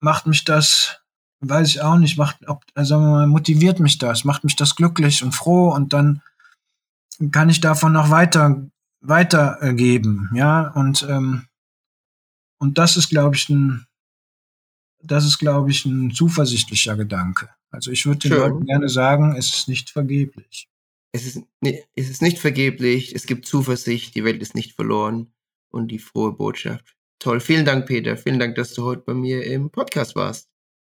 [0.00, 1.00] macht mich das,
[1.48, 5.32] weiß ich auch nicht, macht, ob, also motiviert mich das, macht mich das glücklich und
[5.32, 6.22] froh und dann
[7.30, 8.66] kann ich davon noch weiter
[9.00, 11.46] weitergeben, ja und ähm,
[12.58, 13.86] und das ist, glaube ich, ein
[15.02, 17.48] das ist, glaube ich, ein zuversichtlicher Gedanke.
[17.70, 20.68] Also ich würde den Leuten gerne sagen, es ist nicht vergeblich.
[21.10, 25.32] Es ist, es ist nicht vergeblich, es gibt Zuversicht, die Welt ist nicht verloren
[25.70, 26.96] und die frohe Botschaft.
[27.18, 28.16] Toll, vielen Dank, Peter.
[28.16, 30.51] Vielen Dank, dass du heute bei mir im Podcast warst.